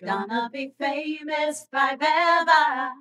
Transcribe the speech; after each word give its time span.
Gonna 0.00 0.48
be 0.52 0.72
famous 0.78 1.66
forever. 1.72 2.92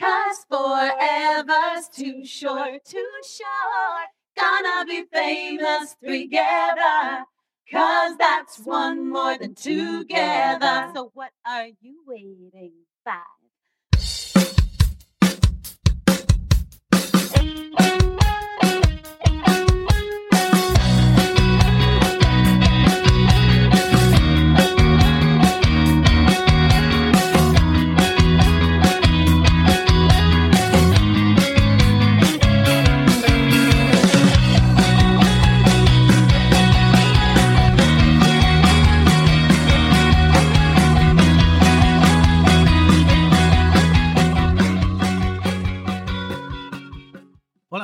Cause 0.00 0.46
forever's 0.48 1.88
too 1.94 2.24
short, 2.24 2.82
too 2.82 3.10
short. 3.22 4.08
Gonna 4.38 4.86
be 4.86 5.04
famous 5.12 5.94
together. 6.02 7.24
Cause 7.70 8.16
that's 8.18 8.58
one 8.60 9.10
more 9.10 9.36
than 9.36 9.54
together. 9.54 10.92
So 10.94 11.10
what 11.12 11.32
are 11.46 11.66
you 11.82 12.02
waiting 12.06 12.72
for? 13.04 13.22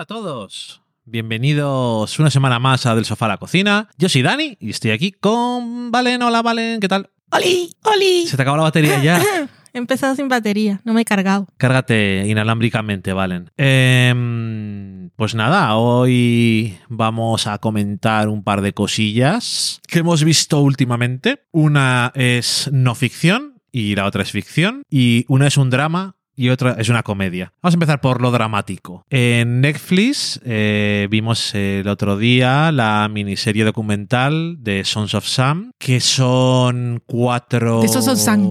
Hola 0.02 0.18
a 0.18 0.20
todos. 0.20 0.82
Bienvenidos 1.04 2.18
una 2.18 2.28
semana 2.28 2.58
más 2.58 2.86
a 2.86 2.96
Del 2.96 3.04
Sofá 3.04 3.26
a 3.26 3.28
la 3.28 3.36
Cocina. 3.36 3.88
Yo 3.98 4.08
soy 4.08 4.22
Dani 4.22 4.56
y 4.58 4.70
estoy 4.70 4.90
aquí 4.90 5.12
con 5.12 5.92
Valen. 5.92 6.20
Hola, 6.22 6.42
Valen. 6.42 6.80
¿Qué 6.80 6.88
tal? 6.88 7.10
¡Oli! 7.30 7.70
¡Oli! 7.84 8.26
¿Se 8.26 8.34
te 8.34 8.42
acabó 8.42 8.56
la 8.56 8.64
batería 8.64 9.00
ya? 9.00 9.22
He 9.72 9.78
empezado 9.78 10.16
sin 10.16 10.28
batería, 10.28 10.80
no 10.84 10.92
me 10.92 11.02
he 11.02 11.04
cargado. 11.04 11.46
Cárgate 11.56 12.24
inalámbricamente, 12.26 13.12
Valen. 13.12 13.52
Em, 13.56 15.10
pues 15.14 15.36
nada, 15.36 15.76
hoy 15.76 16.76
vamos 16.88 17.46
a 17.46 17.58
comentar 17.58 18.28
un 18.28 18.42
par 18.42 18.60
de 18.60 18.74
cosillas 18.74 19.80
que 19.86 20.00
hemos 20.00 20.24
visto 20.24 20.62
últimamente. 20.62 21.44
Una 21.52 22.10
es 22.16 22.68
no 22.72 22.96
ficción 22.96 23.62
y 23.70 23.94
la 23.94 24.06
otra 24.06 24.24
es 24.24 24.32
ficción. 24.32 24.82
Y 24.90 25.26
una 25.28 25.46
es 25.46 25.56
un 25.56 25.70
drama 25.70 26.16
y 26.34 26.48
otra 26.48 26.76
es 26.78 26.88
una 26.88 27.02
comedia. 27.02 27.52
Vamos 27.62 27.74
a 27.74 27.76
empezar 27.76 28.00
por 28.00 28.20
lo 28.20 28.30
dramático. 28.30 29.04
En 29.10 29.60
Netflix 29.60 30.40
eh, 30.44 31.06
vimos 31.10 31.54
el 31.54 31.88
otro 31.88 32.16
día 32.16 32.72
la 32.72 33.08
miniserie 33.10 33.64
documental 33.64 34.56
de 34.60 34.84
Sons 34.84 35.14
of 35.14 35.26
Sam, 35.26 35.72
que 35.78 36.00
son 36.00 37.02
cuatro... 37.06 37.82
De 37.82 37.88
Sons 37.88 38.08
of 38.08 38.18
Sam. 38.18 38.48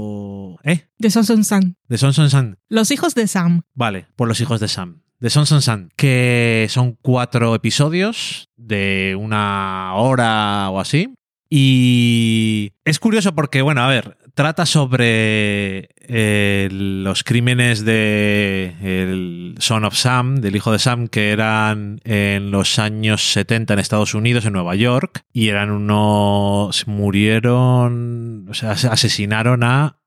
¿Eh? 0.64 0.86
De 0.98 1.10
Son 1.10 1.24
Son 1.24 1.44
Sam. 1.44 1.76
De 1.88 1.98
Sons 1.98 2.20
of 2.20 2.30
Sam. 2.30 2.56
Los 2.70 2.92
hijos 2.92 3.16
de 3.16 3.28
Sam. 3.28 3.62
Vale, 3.74 4.08
por 4.16 4.28
los 4.28 4.40
hijos 4.42 4.60
de 4.60 4.68
Sam. 4.68 5.02
De 5.20 5.30
Sons 5.30 5.52
of 5.52 5.64
Sam, 5.64 5.90
que 5.96 6.68
son 6.70 6.98
cuatro 7.02 7.54
episodios 7.54 8.50
de 8.58 9.16
una 9.20 9.94
hora 9.96 10.70
o 10.70 10.80
así. 10.80 11.14
Y 11.54 12.72
es 12.86 12.98
curioso 13.00 13.36
porque, 13.36 13.62
bueno, 13.62 13.84
a 13.84 13.88
ver, 13.90 14.18
trata 14.36 14.66
sobre 14.66 15.90
eh, 15.98 16.70
los 16.72 17.26
crímenes 17.26 17.84
de 17.84 18.74
el 18.82 19.56
Son 19.60 19.84
of 19.84 19.94
Sam, 19.94 20.38
del 20.38 20.56
hijo 20.56 20.72
de 20.72 20.80
Sam, 20.80 21.10
que 21.10 21.32
eran 21.32 22.00
en 22.06 22.52
los 22.52 22.80
años 22.80 23.34
70 23.34 23.74
en 23.74 23.80
Estados 23.80 24.14
Unidos, 24.14 24.46
en 24.46 24.54
Nueva 24.54 24.76
York, 24.76 25.26
y 25.34 25.50
eran 25.50 25.72
unos. 25.72 26.88
murieron. 26.88 28.48
O 28.50 28.54
sea, 28.54 28.72
asesinaron 28.72 29.64
a. 29.64 30.00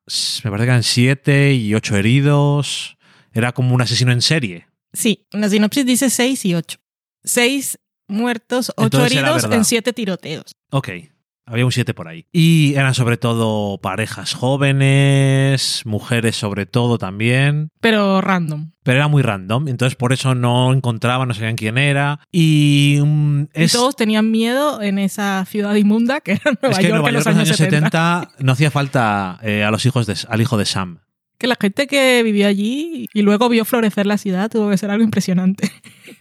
Me 0.45 0.51
parece 0.51 0.65
que 0.65 0.71
eran 0.71 0.83
siete 0.83 1.53
y 1.53 1.75
ocho 1.75 1.95
heridos. 1.95 2.97
Era 3.35 3.53
como 3.53 3.75
un 3.75 3.83
asesino 3.83 4.13
en 4.13 4.23
serie. 4.23 4.67
Sí, 4.95 5.27
en 5.31 5.43
la 5.43 5.51
sinopsis 5.51 5.85
dice 5.85 6.09
6 6.09 6.45
y 6.47 6.55
8. 6.55 6.79
6 7.25 7.79
muertos, 8.09 8.73
8 8.77 8.85
Entonces 8.87 9.13
era 9.13 9.29
heridos 9.33 9.53
en 9.53 9.65
7 9.67 9.93
tiroteos. 9.93 10.57
Ok. 10.71 10.89
Había 11.47 11.67
un 11.67 11.73
7 11.73 11.93
por 11.93 12.09
ahí. 12.09 12.27
Y 12.33 12.75
eran 12.75 12.95
sobre 12.95 13.17
todo 13.19 13.79
parejas 13.79 14.35
jóvenes, 14.35 15.83
mujeres 15.85 16.37
sobre 16.37 16.65
todo 16.65 16.97
también. 16.97 17.71
Pero 17.81 18.21
random. 18.21 18.73
Pero 18.83 18.99
era 18.99 19.09
muy 19.09 19.23
random, 19.23 19.69
entonces 19.69 19.97
por 19.97 20.13
eso 20.13 20.35
no 20.35 20.73
encontraban, 20.73 21.29
no 21.29 21.35
sabían 21.35 21.57
quién 21.57 21.79
era. 21.79 22.21
Y 22.31 22.99
mm, 23.05 23.45
Y 23.55 23.67
todos 23.69 23.97
tenían 23.97 24.31
miedo 24.31 24.81
en 24.83 24.99
esa 24.99 25.45
ciudad 25.47 25.75
inmunda 25.75 26.21
que 26.21 26.33
era 26.33 26.53
Nueva 26.61 26.71
es 26.71 26.79
que 26.79 26.87
en 26.87 26.91
York 26.91 27.03
Nueva 27.03 27.09
en 27.09 27.15
York 27.15 27.27
los 27.27 27.27
en 27.27 27.39
los 27.39 27.49
años 27.49 27.57
70. 27.57 28.31
no 28.39 28.53
hacía 28.53 28.71
falta 28.71 29.39
eh, 29.43 29.65
a 29.65 29.71
los 29.71 29.85
hijos 29.87 30.07
de, 30.07 30.17
al 30.29 30.41
hijo 30.41 30.57
de 30.57 30.67
Sam. 30.67 31.01
Que 31.39 31.47
la 31.47 31.57
gente 31.61 31.87
que 31.87 32.23
vivió 32.23 32.47
allí 32.47 33.07
y 33.13 33.23
luego 33.23 33.49
vio 33.49 33.65
florecer 33.65 34.07
la 34.07 34.19
ciudad 34.19 34.51
tuvo 34.51 34.71
que 34.71 34.79
ser 34.79 34.91
algo 34.91 35.05
impresionante. 35.05 35.71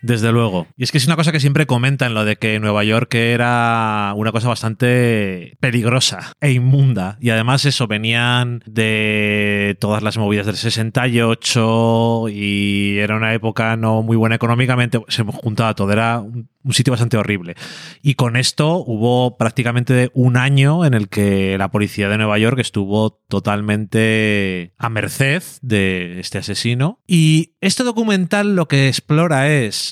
Desde 0.02 0.32
luego. 0.32 0.68
Y 0.78 0.84
es 0.84 0.92
que 0.92 0.98
es 0.98 1.06
una 1.06 1.16
cosa 1.16 1.32
que 1.32 1.40
siempre 1.40 1.66
comentan, 1.66 2.14
lo 2.14 2.26
de 2.26 2.36
que 2.36 2.60
Nueva 2.60 2.84
York 2.84 3.14
era 3.16 4.14
una 4.16 4.32
cosa 4.32 4.50
bastante 4.50 5.58
peligrosa 5.60 6.34
e 6.42 6.52
inmunda. 6.52 7.18
Y 7.20 7.30
además 7.30 7.66
eso, 7.66 7.88
venían 7.88 8.64
de 8.66 9.78
todas 9.80 10.04
las 10.04 10.18
movidas 10.18 10.46
del 10.46 10.58
68 10.58 12.26
y 12.30 12.98
era 13.00 13.16
una 13.16 13.34
época 13.34 13.76
no 13.78 14.02
muy 14.04 14.18
buena 14.18 14.36
económicamente. 14.36 15.02
Se 15.08 15.24
juntaba 15.24 15.76
todo, 15.76 15.92
era 15.92 16.20
un, 16.20 16.50
un 16.64 16.74
sitio 16.74 16.92
bastante 16.92 17.18
horrible. 17.18 17.56
Y 18.02 18.16
con 18.16 18.36
esto 18.36 18.84
hubo 18.86 19.38
prácticamente 19.38 20.10
un 20.14 20.38
año 20.38 20.86
en 20.86 20.94
el 20.94 21.10
que 21.10 21.58
la 21.58 21.72
policía 21.72 22.10
de 22.10 22.18
Nueva 22.18 22.38
York 22.38 22.60
estuvo 22.60 23.22
totalmente 23.28 24.74
a 24.78 24.90
merced 24.90 25.44
de 25.62 26.20
este 26.20 26.38
asesino. 26.38 27.00
Y 27.08 27.54
este 27.62 27.84
documental 27.84 28.56
lo 28.56 28.68
que 28.68 28.88
explora 28.88 29.52
es 29.52 29.83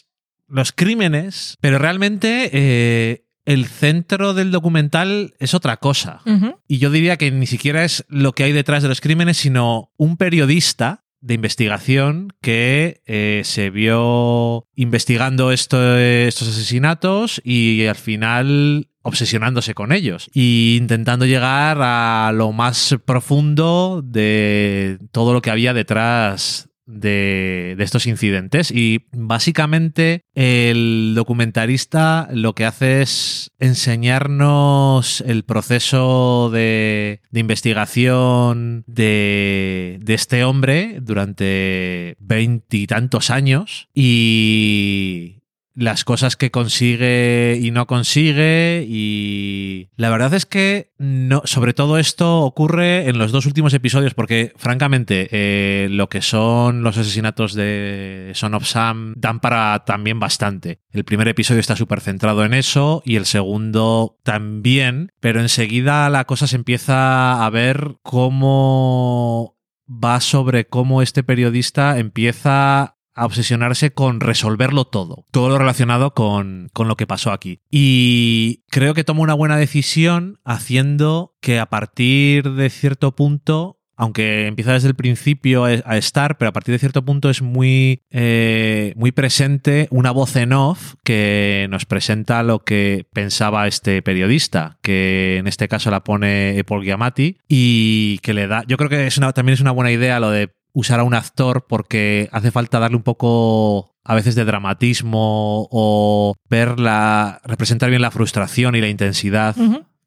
los 0.51 0.72
crímenes, 0.72 1.57
pero 1.62 1.78
realmente 1.79 2.50
eh, 2.53 3.25
el 3.45 3.66
centro 3.66 4.34
del 4.34 4.51
documental 4.51 5.34
es 5.39 5.53
otra 5.53 5.78
cosa. 5.78 6.22
Y 6.67 6.78
yo 6.79 6.91
diría 6.91 7.17
que 7.17 7.31
ni 7.31 7.47
siquiera 7.47 7.84
es 7.84 8.06
lo 8.09 8.34
que 8.34 8.44
hay 8.44 8.51
detrás 8.51 8.84
de 8.84 8.89
los 8.89 9.01
crímenes, 9.01 9.38
sino 9.38 9.91
un 9.97 10.17
periodista 10.17 11.06
de 11.22 11.35
investigación 11.35 12.34
que 12.41 13.01
eh, 13.06 13.41
se 13.45 13.69
vio 13.69 14.67
investigando 14.75 15.51
esto- 15.51 15.97
estos 15.97 16.47
asesinatos 16.47 17.39
y 17.44 17.85
al 17.85 17.95
final 17.95 18.88
obsesionándose 19.03 19.73
con 19.75 19.91
ellos 19.91 20.29
e 20.33 20.78
intentando 20.79 21.25
llegar 21.25 21.78
a 21.81 22.31
lo 22.33 22.51
más 22.51 22.95
profundo 23.06 24.01
de 24.03 24.97
todo 25.12 25.33
lo 25.33 25.41
que 25.41 25.51
había 25.51 25.73
detrás 25.73 26.69
de, 26.91 27.75
estos 27.79 28.06
incidentes. 28.06 28.72
Y 28.72 29.06
básicamente 29.12 30.24
el 30.35 31.13
documentarista 31.16 32.29
lo 32.31 32.53
que 32.53 32.66
hace 32.66 33.02
es 33.02 33.52
enseñarnos 33.59 35.22
el 35.22 35.44
proceso 35.44 36.50
de, 36.51 37.22
de 37.31 37.40
investigación 37.40 38.84
de, 38.88 40.00
de 40.01 40.13
este 40.13 40.44
hombre 40.44 41.00
durante 41.01 42.16
veintitantos 42.19 43.30
años 43.30 43.90
y 43.94 45.41
las 45.73 46.03
cosas 46.03 46.35
que 46.35 46.51
consigue 46.51 47.57
y 47.61 47.71
no 47.71 47.87
consigue 47.87 48.85
y 48.87 49.89
la 49.95 50.09
verdad 50.09 50.33
es 50.33 50.45
que 50.45 50.91
no 50.97 51.41
sobre 51.45 51.73
todo 51.73 51.97
esto 51.97 52.41
ocurre 52.41 53.07
en 53.07 53.17
los 53.17 53.31
dos 53.31 53.45
últimos 53.45 53.73
episodios 53.73 54.13
porque 54.13 54.53
francamente 54.57 55.29
eh, 55.31 55.87
lo 55.89 56.09
que 56.09 56.21
son 56.21 56.83
los 56.83 56.97
asesinatos 56.97 57.53
de 57.53 58.31
Son 58.35 58.53
of 58.53 58.65
Sam 58.65 59.13
dan 59.17 59.39
para 59.39 59.85
también 59.85 60.19
bastante. 60.19 60.81
El 60.91 61.05
primer 61.05 61.27
episodio 61.27 61.61
está 61.61 61.75
súper 61.75 62.01
centrado 62.01 62.43
en 62.43 62.53
eso 62.53 63.01
y 63.05 63.15
el 63.15 63.25
segundo 63.25 64.17
también 64.23 65.13
pero 65.19 65.39
enseguida 65.39 66.09
la 66.09 66.25
cosa 66.25 66.47
se 66.47 66.57
empieza 66.57 67.45
a 67.45 67.49
ver 67.49 67.95
cómo 68.03 69.57
va 69.88 70.19
sobre 70.21 70.67
cómo 70.67 71.01
este 71.01 71.24
periodista 71.24 71.97
empieza 71.97 72.97
a 73.13 73.25
obsesionarse 73.25 73.92
con 73.92 74.19
resolverlo 74.19 74.86
todo, 74.86 75.25
todo 75.31 75.50
lo 75.50 75.58
relacionado 75.58 76.13
con, 76.13 76.69
con 76.74 76.88
lo 76.88 76.96
que 76.96 77.08
pasó 77.08 77.31
aquí. 77.31 77.60
Y 77.69 78.63
creo 78.69 78.94
que 78.94 79.04
toma 79.04 79.22
una 79.22 79.34
buena 79.34 79.58
decisión 79.58 80.40
haciendo 80.44 81.36
que 81.42 81.60
a 81.60 81.68
partir 81.68 82.52
de 82.52 82.69
cierto 82.69 83.16
punto 83.16 83.81
aunque 84.02 84.48
empieza 84.48 84.74
desde 84.74 84.88
el 84.88 84.96
principio 84.96 85.66
a 85.66 85.96
estar, 85.96 86.40
pero 86.40 86.50
a 86.50 86.54
partir 86.54 86.74
de 86.74 86.80
cierto 86.80 87.06
punto 87.06 87.30
es 87.30 87.44
muy, 87.44 88.02
eh, 88.10 88.94
muy 88.96 89.12
presente 89.12 89.88
una 89.92 90.10
voz 90.10 90.36
en 90.38 90.54
off 90.54 90.96
que 91.04 91.68
nos 91.69 91.86
presenta 91.86 92.42
lo 92.42 92.63
que 92.63 93.06
pensaba 93.13 93.68
este 93.68 94.02
periodista, 94.02 94.80
que 94.81 95.38
en 95.38 95.46
este 95.46 95.68
caso 95.68 95.92
la 95.92 96.04
pone 96.04 96.63
Paul 96.66 96.84
Giamatti, 96.84 97.38
y 97.48 98.18
que 98.24 98.34
le 98.34 98.48
da, 98.48 98.63
yo 98.66 98.78
creo 98.78 98.90
que 98.90 99.08
también 99.36 99.54
es 99.54 99.62
una 99.62 99.69
buena 99.69 99.92
idea 99.92 100.19
lo 100.19 100.31
de 100.31 100.52
usar 100.73 101.00
a 101.00 101.03
un 101.03 101.13
actor 101.13 101.65
porque 101.68 102.29
hace 102.31 102.51
falta 102.51 102.79
darle 102.79 102.97
un 102.97 103.03
poco 103.03 103.95
a 104.03 104.15
veces 104.15 104.35
de 104.35 104.45
dramatismo 104.45 105.68
o 105.71 106.35
ver 106.50 106.79
la, 106.79 107.41
representar 107.45 107.89
bien 107.89 108.01
la 108.01 108.12
frustración 108.12 108.75
y 108.75 108.81
la 108.81 108.89
intensidad 108.89 109.56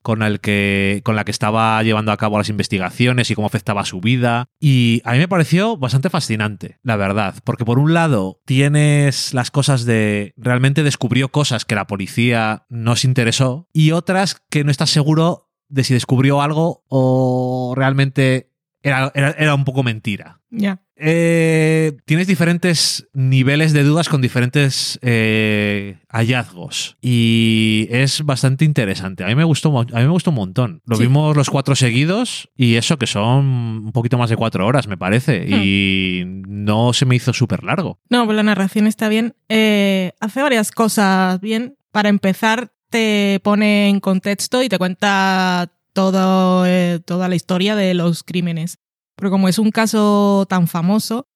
con 0.05 0.23
el 0.23 0.41
que 0.41 1.01
con 1.03 1.17
la 1.17 1.25
que 1.25 1.31
estaba 1.31 1.83
llevando 1.83 2.13
a 2.13 2.19
cabo 2.19 2.37
las 2.37 2.51
investigaciones 2.51 3.31
y 3.31 3.35
cómo 3.35 3.47
afectaba 3.47 3.87
su 3.87 4.03
vida. 4.03 4.51
Y 4.61 5.01
a 5.05 5.13
mí 5.13 5.19
me 5.19 5.29
pareció 5.29 5.79
bastante 5.79 6.11
fascinante, 6.11 6.79
la 6.83 6.97
verdad, 6.97 7.37
porque 7.43 7.65
por 7.65 7.79
un 7.79 7.95
lado 7.95 8.39
tienes 8.45 9.33
las 9.33 9.51
cosas 9.51 9.87
de 9.87 10.35
realmente 10.37 10.83
descubrió 10.83 11.31
cosas 11.31 11.65
que 11.65 11.75
la 11.75 11.87
policía 11.87 12.67
no 12.69 12.97
se 12.97 13.07
interesó 13.07 13.67
y 13.73 13.93
otras 13.93 14.43
que 14.51 14.63
no 14.63 14.71
estás 14.71 14.91
seguro 14.91 15.51
de 15.69 15.85
si 15.85 15.95
descubrió 15.95 16.43
algo 16.43 16.85
o 16.89 17.73
realmente 17.75 18.53
era, 18.85 19.11
era, 19.15 19.31
era 19.33 19.55
un 19.55 19.65
poco 19.65 19.83
mentira. 19.83 20.41
Ya. 20.51 20.81
Eh, 20.97 21.97
tienes 22.05 22.29
diferentes 22.29 23.09
niveles 23.13 23.73
de 23.73 23.83
dudas 23.83 24.09
con 24.09 24.23
diferentes 24.23 25.01
eh, 25.03 25.99
hallazgos 26.09 26.97
y 27.03 27.89
es 27.91 28.23
bastante 28.25 28.65
interesante. 28.65 29.25
A 29.25 29.27
mí 29.27 29.35
me 29.35 29.43
gustó, 29.43 29.77
a 29.77 29.85
mí 29.85 29.91
me 30.05 30.07
gustó 30.09 30.31
un 30.31 30.37
montón. 30.37 30.83
Lo 30.87 30.95
Sí. 30.97 31.03
vimos 31.03 31.37
los 31.37 31.51
cuatro 31.51 31.75
seguidos 31.75 32.49
y 32.57 32.77
eso 32.77 32.97
que 32.99 33.09
son 33.09 33.45
un 33.87 33.93
poquito 33.93 34.19
más 34.19 34.31
de 34.31 34.37
cuatro 34.37 34.65
horas, 34.67 34.87
me 34.87 34.97
parece, 34.97 35.45
y 35.49 36.23
no 36.27 36.93
se 36.93 37.07
me 37.07 37.17
hizo 37.17 37.33
súper 37.33 37.65
largo. 37.65 37.99
No, 38.09 38.25
pues 38.25 38.37
la 38.37 38.45
narración 38.45 38.87
está 38.87 39.09
bien. 39.09 39.35
Eh, 39.49 40.13
hace 40.21 40.43
varias 40.43 40.71
cosas 40.71 41.41
bien. 41.41 41.77
Para 41.91 42.09
empezar, 42.09 42.71
te 42.91 43.41
pone 43.43 43.89
en 43.89 43.99
contexto 43.99 44.63
y 44.63 44.69
te 44.69 44.79
cuenta 44.79 45.73
todo, 45.95 46.67
eh, 46.67 47.01
toda 47.05 47.29
la 47.29 47.37
historia 47.37 47.75
de 47.75 47.95
los 47.95 48.23
crímenes. 48.23 48.79
Pero 49.17 49.31
como 49.31 49.49
es 49.49 49.59
un 49.59 49.71
caso 49.71 50.45
tan 50.49 50.67
famoso, 50.69 51.27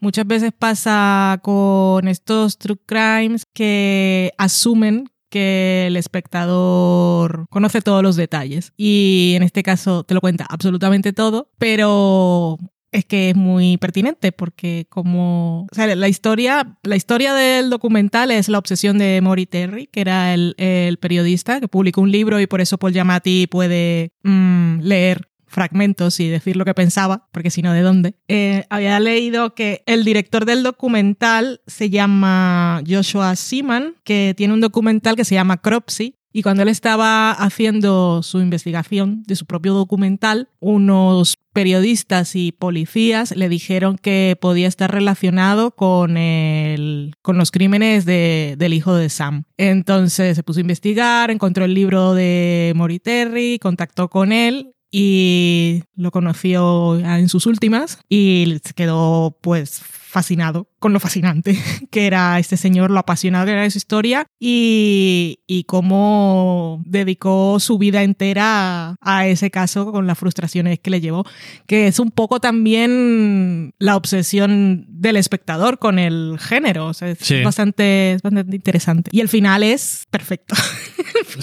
muchas 0.00 0.26
veces 0.26 0.52
pasa 0.56 1.40
con 1.42 2.06
estos 2.06 2.58
true 2.58 2.78
crimes 2.86 3.44
que 3.52 4.32
asumen 4.38 5.08
que 5.30 5.88
el 5.88 5.96
espectador 5.96 7.46
conoce 7.50 7.82
todos 7.82 8.02
los 8.04 8.14
detalles. 8.14 8.72
Y 8.76 9.32
en 9.34 9.42
este 9.42 9.64
caso 9.64 10.04
te 10.04 10.14
lo 10.14 10.20
cuenta 10.20 10.46
absolutamente 10.48 11.12
todo, 11.12 11.50
pero 11.58 12.58
es 12.94 13.04
que 13.04 13.30
es 13.30 13.36
muy 13.36 13.76
pertinente 13.76 14.30
porque 14.30 14.86
como 14.88 15.66
la 15.76 16.08
historia 16.08 16.78
la 16.84 16.94
historia 16.94 17.34
del 17.34 17.68
documental 17.68 18.30
es 18.30 18.48
la 18.48 18.58
obsesión 18.58 18.98
de 18.98 19.20
Maury 19.20 19.46
Terry 19.46 19.88
que 19.88 20.00
era 20.00 20.32
el, 20.32 20.54
el 20.58 20.96
periodista 20.98 21.60
que 21.60 21.66
publicó 21.66 22.00
un 22.00 22.12
libro 22.12 22.38
y 22.40 22.46
por 22.46 22.60
eso 22.60 22.78
Paul 22.78 22.92
Giamatti 22.92 23.48
puede 23.48 24.12
mm, 24.22 24.78
leer 24.80 25.28
fragmentos 25.54 26.20
y 26.20 26.28
decir 26.28 26.56
lo 26.56 26.64
que 26.66 26.74
pensaba, 26.74 27.28
porque 27.32 27.50
si 27.50 27.62
no, 27.62 27.72
¿de 27.72 27.80
dónde? 27.80 28.14
Eh, 28.28 28.64
había 28.68 29.00
leído 29.00 29.54
que 29.54 29.82
el 29.86 30.04
director 30.04 30.44
del 30.44 30.62
documental 30.62 31.60
se 31.66 31.88
llama 31.88 32.82
Joshua 32.86 33.34
Seaman, 33.36 33.94
que 34.04 34.34
tiene 34.36 34.52
un 34.54 34.60
documental 34.60 35.16
que 35.16 35.24
se 35.24 35.34
llama 35.34 35.58
Cropsy, 35.62 36.16
y 36.36 36.42
cuando 36.42 36.62
él 36.64 36.68
estaba 36.68 37.30
haciendo 37.30 38.24
su 38.24 38.40
investigación 38.40 39.22
de 39.24 39.36
su 39.36 39.46
propio 39.46 39.72
documental, 39.72 40.48
unos 40.58 41.36
periodistas 41.52 42.34
y 42.34 42.50
policías 42.50 43.36
le 43.36 43.48
dijeron 43.48 43.96
que 43.96 44.36
podía 44.40 44.66
estar 44.66 44.90
relacionado 44.92 45.70
con, 45.76 46.16
el, 46.16 47.14
con 47.22 47.38
los 47.38 47.52
crímenes 47.52 48.04
de- 48.04 48.56
del 48.58 48.72
hijo 48.74 48.96
de 48.96 49.10
Sam. 49.10 49.44
Entonces 49.58 50.34
se 50.34 50.42
puso 50.42 50.58
a 50.58 50.62
investigar, 50.62 51.30
encontró 51.30 51.64
el 51.64 51.74
libro 51.74 52.14
de 52.14 52.72
Maury 52.74 52.98
Terry, 52.98 53.60
contactó 53.60 54.10
con 54.10 54.32
él 54.32 54.72
y 54.96 55.82
lo 55.96 56.12
conoció 56.12 56.96
en 57.00 57.28
sus 57.28 57.46
últimas 57.46 57.98
y 58.08 58.58
se 58.62 58.74
quedó 58.74 59.36
pues 59.40 59.82
fascinado 59.82 60.68
con 60.78 60.92
lo 60.92 61.00
fascinante 61.00 61.58
que 61.90 62.06
era 62.06 62.38
este 62.38 62.56
señor, 62.56 62.92
lo 62.92 63.00
apasionado 63.00 63.44
que 63.44 63.50
era 63.50 63.62
de 63.62 63.70
su 63.72 63.78
historia 63.78 64.28
y, 64.38 65.40
y 65.48 65.64
cómo 65.64 66.80
dedicó 66.86 67.58
su 67.58 67.76
vida 67.76 68.04
entera 68.04 68.94
a, 69.00 69.26
ese 69.26 69.50
caso 69.50 69.90
con 69.90 70.06
las 70.06 70.16
frustraciones 70.16 70.78
que 70.78 70.90
le 70.90 71.00
llevó, 71.00 71.26
que 71.66 71.88
es 71.88 71.98
un 71.98 72.12
poco 72.12 72.38
también 72.38 73.74
la 73.80 73.96
obsesión 73.96 74.86
del 74.88 75.16
espectador 75.16 75.80
con 75.80 75.98
el 75.98 76.36
género, 76.38 76.86
o 76.86 76.94
sea, 76.94 77.08
es, 77.08 77.18
Sí. 77.18 77.42
bastante, 77.42 78.12
es 78.12 78.22
bastante 78.22 78.54
interesante. 78.54 79.10
Y 79.12 79.18
el 79.22 79.28
final 79.28 79.64
es 79.64 80.04
perfecto. 80.10 80.54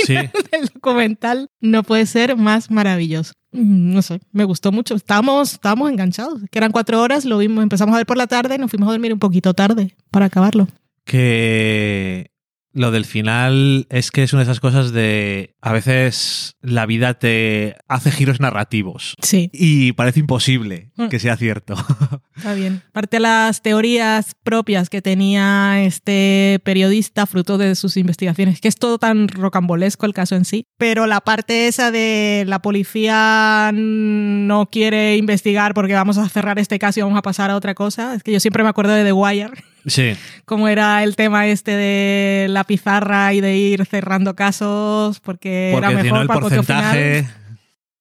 Sí. 0.05 0.15
el 0.15 0.67
documental 0.73 1.49
no 1.59 1.83
puede 1.83 2.05
ser 2.05 2.37
más 2.37 2.71
maravilloso. 2.71 3.33
Mm, 3.51 3.93
No 3.93 4.01
sé, 4.01 4.19
me 4.31 4.43
gustó 4.45 4.71
mucho. 4.71 4.95
Estábamos, 4.95 5.53
estábamos 5.53 5.89
enganchados. 5.91 6.41
Que 6.51 6.59
eran 6.59 6.71
cuatro 6.71 7.01
horas, 7.01 7.25
lo 7.25 7.37
vimos, 7.37 7.61
empezamos 7.63 7.93
a 7.93 7.97
ver 7.97 8.05
por 8.05 8.17
la 8.17 8.27
tarde 8.27 8.55
y 8.55 8.57
nos 8.57 8.69
fuimos 8.71 8.87
a 8.89 8.91
dormir 8.93 9.13
un 9.13 9.19
poquito 9.19 9.53
tarde 9.53 9.95
para 10.09 10.25
acabarlo. 10.27 10.67
que 11.05 12.30
lo 12.73 12.91
del 12.91 13.05
final 13.05 13.85
es 13.89 14.11
que 14.11 14.23
es 14.23 14.33
una 14.33 14.41
de 14.41 14.43
esas 14.45 14.59
cosas 14.59 14.91
de 14.93 15.55
a 15.61 15.73
veces 15.73 16.55
la 16.61 16.85
vida 16.85 17.15
te 17.15 17.75
hace 17.87 18.11
giros 18.11 18.39
narrativos 18.39 19.15
Sí, 19.21 19.49
y 19.53 19.91
parece 19.93 20.19
imposible 20.21 20.91
Mm. 20.97 21.07
que 21.07 21.19
sea 21.19 21.35
cierto. 21.37 21.73
está 22.35 22.53
bien. 22.53 22.81
Parte 22.91 23.17
de 23.17 23.21
las 23.21 23.61
teorías 23.61 24.35
propias 24.43 24.89
que 24.89 25.01
tenía 25.01 25.81
este 25.83 26.59
periodista, 26.63 27.25
fruto 27.25 27.57
de 27.57 27.75
sus 27.75 27.97
investigaciones, 27.97 28.61
que 28.61 28.67
es 28.67 28.75
todo 28.75 28.97
tan 28.99 29.27
rocambolesco 29.27 30.05
el 30.05 30.13
caso 30.13 30.35
en 30.35 30.45
sí, 30.45 30.65
pero 30.77 31.07
la 31.07 31.21
parte 31.21 31.67
esa 31.67 31.91
de 31.91 32.43
la 32.47 32.61
policía 32.61 33.71
no 33.73 34.69
quiere 34.69 35.17
investigar 35.17 35.73
porque 35.73 35.93
vamos 35.93 36.17
a 36.17 36.27
cerrar 36.29 36.59
este 36.59 36.77
caso 36.79 36.99
y 36.99 37.03
vamos 37.03 37.17
a 37.17 37.21
pasar 37.23 37.49
a 37.51 37.55
otra 37.55 37.73
cosa, 37.73 38.15
es 38.15 38.23
que 38.23 38.31
yo 38.31 38.39
siempre 38.39 38.63
me 38.63 38.69
acuerdo 38.69 38.93
de 38.93 39.03
The 39.03 39.13
Wire. 39.13 39.51
Sí, 39.85 40.13
como 40.45 40.67
era 40.67 41.03
el 41.03 41.15
tema 41.15 41.47
este 41.47 41.71
de 41.75 42.47
la 42.49 42.63
pizarra 42.63 43.33
y 43.33 43.41
de 43.41 43.55
ir 43.57 43.85
cerrando 43.85 44.35
casos 44.35 45.19
porque, 45.19 45.69
porque 45.73 45.87
era 45.87 46.03
mejor 46.03 46.21
el 46.21 46.27
para 46.27 46.37
el 46.39 46.43
porcentaje... 46.43 47.15
final. 47.23 47.35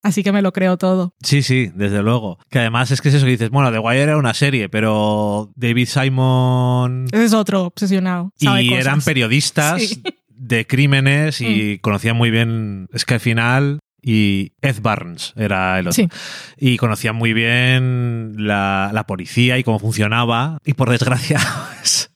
Así 0.03 0.23
que 0.23 0.31
me 0.31 0.41
lo 0.41 0.51
creo 0.51 0.77
todo. 0.77 1.13
Sí, 1.21 1.43
sí, 1.43 1.69
desde 1.75 2.01
luego. 2.01 2.39
Que 2.49 2.57
además 2.57 2.89
es 2.89 3.01
que 3.01 3.09
es 3.09 3.13
eso 3.13 3.25
que 3.25 3.33
dices, 3.33 3.51
bueno, 3.51 3.71
The 3.71 3.77
Wire 3.77 4.01
era 4.01 4.17
una 4.17 4.33
serie, 4.33 4.67
pero 4.67 5.51
David 5.55 5.87
Simon 5.87 7.05
Ese 7.11 7.25
es 7.25 7.33
otro 7.33 7.65
obsesionado. 7.65 8.31
sabe 8.35 8.63
y 8.63 8.69
cosas. 8.69 8.85
eran 8.85 9.01
periodistas 9.01 9.81
Sí. 9.83 10.01
de 10.27 10.65
crímenes 10.65 11.39
Mm. 11.39 11.45
y 11.47 11.77
conocían 11.79 12.15
muy 12.17 12.31
bien, 12.31 12.87
es 12.93 13.05
que 13.05 13.13
al 13.13 13.19
final 13.19 13.79
y 14.01 14.53
Ed 14.61 14.77
Barnes 14.81 15.33
era 15.35 15.79
el 15.79 15.87
otro. 15.87 15.93
Sí. 15.93 16.09
Y 16.57 16.77
conocían 16.77 17.15
muy 17.15 17.33
bien 17.33 18.33
la, 18.37 18.91
la 18.93 19.05
policía 19.05 19.57
y 19.57 19.63
cómo 19.63 19.79
funcionaba. 19.79 20.57
Y 20.65 20.73
por 20.73 20.89
desgracia, 20.89 21.39
pues, 21.79 22.11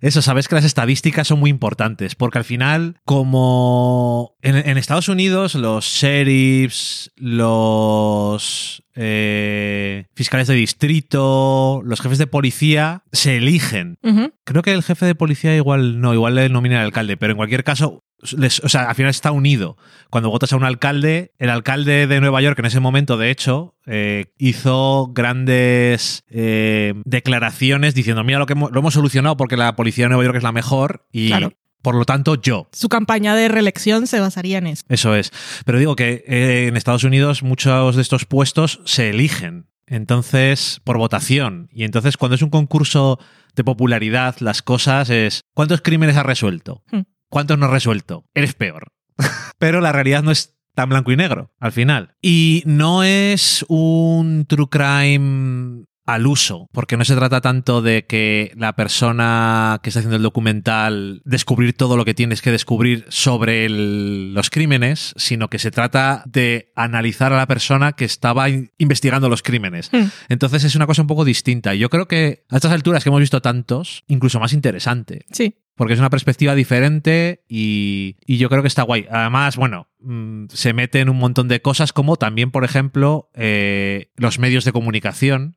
eso, 0.00 0.22
sabes 0.22 0.48
que 0.48 0.54
las 0.54 0.64
estadísticas 0.64 1.26
son 1.26 1.40
muy 1.40 1.50
importantes, 1.50 2.14
porque 2.14 2.38
al 2.38 2.44
final, 2.44 2.96
como 3.04 4.34
en, 4.42 4.56
en 4.56 4.78
Estados 4.78 5.08
Unidos, 5.08 5.54
los 5.54 5.84
sheriffs, 5.84 7.10
los 7.16 8.82
eh, 8.94 10.06
fiscales 10.14 10.48
de 10.48 10.54
distrito, 10.54 11.82
los 11.84 12.00
jefes 12.00 12.18
de 12.18 12.26
policía, 12.26 13.02
se 13.12 13.36
eligen. 13.36 13.98
Creo 14.44 14.62
que 14.62 14.72
el 14.72 14.82
jefe 14.82 15.06
de 15.06 15.14
policía 15.14 15.56
igual 15.56 16.00
no, 16.00 16.14
igual 16.14 16.34
le 16.34 16.48
nomina 16.48 16.78
al 16.80 16.86
alcalde, 16.86 17.16
pero 17.16 17.32
en 17.32 17.36
cualquier 17.36 17.64
caso, 17.64 18.04
les- 18.36 18.60
o 18.60 18.68
sea, 18.68 18.88
al 18.88 18.94
final 18.94 19.10
está 19.10 19.30
unido. 19.30 19.76
Cuando 20.10 20.30
votas 20.30 20.52
a 20.52 20.56
un 20.56 20.64
alcalde, 20.64 21.32
el 21.38 21.50
alcalde 21.50 22.06
de 22.06 22.20
Nueva 22.20 22.40
York 22.40 22.58
en 22.58 22.64
ese 22.66 22.80
momento, 22.80 23.16
de 23.16 23.30
hecho, 23.30 23.74
eh, 23.86 24.32
hizo 24.38 25.08
grandes 25.12 26.24
eh, 26.30 26.94
declaraciones 27.04 27.94
diciendo, 27.94 28.24
mira 28.24 28.38
lo 28.38 28.46
que 28.46 28.54
hemos, 28.54 28.70
lo 28.72 28.80
hemos 28.80 28.94
solucionado 28.94 29.36
porque 29.36 29.56
la 29.56 29.76
policía 29.76 30.04
de 30.04 30.08
Nueva 30.10 30.24
York 30.24 30.36
es 30.36 30.42
la 30.42 30.52
mejor 30.52 31.06
y 31.12 31.28
Claro. 31.28 31.52
por 31.82 31.94
lo 31.94 32.04
tanto 32.04 32.34
yo. 32.40 32.68
Su 32.72 32.88
campaña 32.88 33.34
de 33.34 33.48
reelección 33.48 34.06
se 34.06 34.20
basaría 34.20 34.58
en 34.58 34.66
eso. 34.68 34.84
Eso 34.88 35.14
es. 35.14 35.30
Pero 35.64 35.78
digo 35.78 35.94
que 35.96 36.24
eh, 36.26 36.66
en 36.68 36.76
Estados 36.76 37.04
Unidos 37.04 37.42
muchos 37.42 37.96
de 37.96 38.02
estos 38.02 38.24
puestos 38.24 38.80
se 38.84 39.10
eligen. 39.10 39.66
Entonces, 39.88 40.80
por 40.82 40.98
votación. 40.98 41.68
Y 41.72 41.84
entonces, 41.84 42.16
cuando 42.16 42.34
es 42.34 42.42
un 42.42 42.50
concurso 42.50 43.20
de 43.54 43.62
popularidad, 43.62 44.34
las 44.40 44.60
cosas 44.62 45.10
es 45.10 45.42
¿cuántos 45.54 45.80
crímenes 45.80 46.16
has 46.16 46.26
resuelto? 46.26 46.82
Hmm. 46.90 47.02
¿Cuántos 47.28 47.58
no 47.58 47.66
has 47.66 47.72
resuelto? 47.72 48.24
Eres 48.34 48.54
peor. 48.54 48.92
Pero 49.58 49.80
la 49.80 49.92
realidad 49.92 50.22
no 50.22 50.30
es 50.30 50.56
tan 50.74 50.88
blanco 50.90 51.10
y 51.12 51.16
negro 51.16 51.52
al 51.58 51.72
final. 51.72 52.14
Y 52.20 52.62
no 52.66 53.02
es 53.02 53.64
un 53.68 54.44
true 54.46 54.68
crime 54.70 55.84
al 56.04 56.24
uso, 56.28 56.68
porque 56.72 56.96
no 56.96 57.04
se 57.04 57.16
trata 57.16 57.40
tanto 57.40 57.82
de 57.82 58.06
que 58.06 58.52
la 58.56 58.76
persona 58.76 59.80
que 59.82 59.90
está 59.90 59.98
haciendo 59.98 60.14
el 60.16 60.22
documental 60.22 61.20
descubrir 61.24 61.72
todo 61.76 61.96
lo 61.96 62.04
que 62.04 62.14
tienes 62.14 62.42
que 62.42 62.52
descubrir 62.52 63.06
sobre 63.08 63.64
el- 63.64 64.32
los 64.32 64.48
crímenes, 64.50 65.14
sino 65.16 65.48
que 65.50 65.58
se 65.58 65.72
trata 65.72 66.22
de 66.26 66.70
analizar 66.76 67.32
a 67.32 67.36
la 67.38 67.46
persona 67.48 67.92
que 67.94 68.04
estaba 68.04 68.48
in- 68.48 68.70
investigando 68.78 69.28
los 69.28 69.42
crímenes. 69.42 69.90
Hmm. 69.92 70.04
Entonces 70.28 70.62
es 70.62 70.76
una 70.76 70.86
cosa 70.86 71.02
un 71.02 71.08
poco 71.08 71.24
distinta. 71.24 71.74
Y 71.74 71.80
Yo 71.80 71.90
creo 71.90 72.06
que 72.06 72.44
a 72.50 72.56
estas 72.56 72.70
alturas 72.70 73.02
que 73.02 73.08
hemos 73.08 73.18
visto 73.20 73.42
tantos, 73.42 74.04
incluso 74.06 74.38
más 74.38 74.52
interesante. 74.52 75.24
Sí. 75.32 75.56
Porque 75.76 75.92
es 75.92 76.00
una 76.00 76.10
perspectiva 76.10 76.54
diferente 76.54 77.44
y, 77.48 78.16
y 78.26 78.38
yo 78.38 78.48
creo 78.48 78.62
que 78.62 78.68
está 78.68 78.82
guay. 78.82 79.06
Además, 79.10 79.56
bueno, 79.56 79.88
mm, 80.00 80.46
se 80.48 80.72
mete 80.72 81.00
en 81.00 81.10
un 81.10 81.18
montón 81.18 81.48
de 81.48 81.60
cosas 81.60 81.92
como 81.92 82.16
también, 82.16 82.50
por 82.50 82.64
ejemplo, 82.64 83.30
eh, 83.34 84.10
los 84.16 84.38
medios 84.38 84.64
de 84.64 84.72
comunicación, 84.72 85.56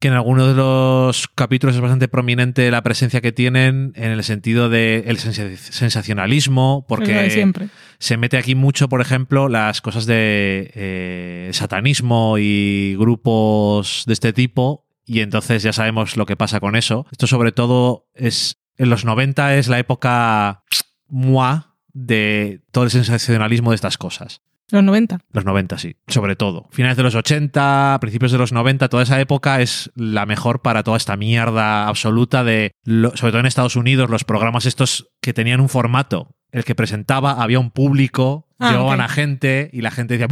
que 0.00 0.08
en 0.08 0.14
algunos 0.14 0.48
de 0.48 0.54
los 0.54 1.28
capítulos 1.28 1.76
es 1.76 1.82
bastante 1.82 2.08
prominente 2.08 2.70
la 2.70 2.82
presencia 2.82 3.20
que 3.20 3.30
tienen 3.30 3.92
en 3.94 4.10
el 4.10 4.24
sentido 4.24 4.70
del 4.70 5.04
el 5.06 5.18
sensacionalismo, 5.18 6.80
de 6.80 6.88
porque 6.88 7.30
siempre. 7.30 7.68
se 7.98 8.16
mete 8.16 8.38
aquí 8.38 8.54
mucho, 8.54 8.88
por 8.88 9.02
ejemplo, 9.02 9.50
las 9.50 9.82
cosas 9.82 10.06
de 10.06 10.70
eh, 10.74 11.50
satanismo 11.52 12.36
y 12.38 12.96
grupos 12.98 14.04
de 14.06 14.14
este 14.14 14.32
tipo, 14.32 14.86
y 15.04 15.20
entonces 15.20 15.62
ya 15.62 15.72
sabemos 15.72 16.16
lo 16.16 16.24
que 16.24 16.36
pasa 16.36 16.60
con 16.60 16.76
eso. 16.76 17.06
Esto 17.10 17.26
sobre 17.26 17.52
todo 17.52 18.06
es, 18.14 18.58
en 18.78 18.90
los 18.90 19.04
90 19.04 19.56
es 19.56 19.68
la 19.68 19.78
época 19.78 20.62
moi 21.08 21.60
de 21.92 22.60
todo 22.72 22.84
el 22.84 22.90
sensacionalismo 22.90 23.70
de 23.70 23.76
estas 23.76 23.98
cosas. 23.98 24.40
Los 24.70 24.84
90. 24.84 25.20
Los 25.32 25.46
90, 25.46 25.78
sí, 25.78 25.96
sobre 26.08 26.36
todo. 26.36 26.68
Finales 26.70 26.98
de 26.98 27.02
los 27.02 27.14
80, 27.14 27.96
principios 28.02 28.32
de 28.32 28.38
los 28.38 28.52
90, 28.52 28.88
toda 28.90 29.02
esa 29.02 29.18
época 29.18 29.62
es 29.62 29.90
la 29.96 30.26
mejor 30.26 30.60
para 30.60 30.82
toda 30.82 30.98
esta 30.98 31.16
mierda 31.16 31.88
absoluta 31.88 32.44
de, 32.44 32.72
lo- 32.84 33.16
sobre 33.16 33.32
todo 33.32 33.40
en 33.40 33.46
Estados 33.46 33.76
Unidos, 33.76 34.10
los 34.10 34.24
programas 34.24 34.66
estos 34.66 35.08
que 35.22 35.32
tenían 35.32 35.60
un 35.60 35.70
formato. 35.70 36.34
El 36.52 36.64
que 36.64 36.74
presentaba, 36.74 37.42
había 37.42 37.58
un 37.60 37.70
público, 37.70 38.46
Ah, 38.60 38.72
llevaban 38.72 39.00
a 39.00 39.08
gente 39.08 39.70
y 39.72 39.80
la 39.82 39.90
gente 39.90 40.18
decía 40.18 40.26